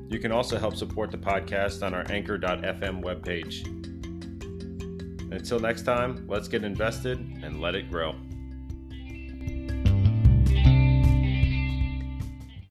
You 0.09 0.19
can 0.19 0.33
also 0.33 0.59
help 0.59 0.77
support 0.77 1.11
the 1.11 1.19
podcast 1.19 1.85
on 1.85 1.95
our 1.95 2.05
Anchor.fm 2.11 3.03
webpage. 3.03 3.67
Until 5.33 5.59
next 5.59 5.83
time, 5.83 6.27
let's 6.29 6.47
get 6.47 6.63
invested 6.63 7.19
and 7.43 7.61
let 7.61 7.75
it 7.75 7.91
grow. 7.91 8.15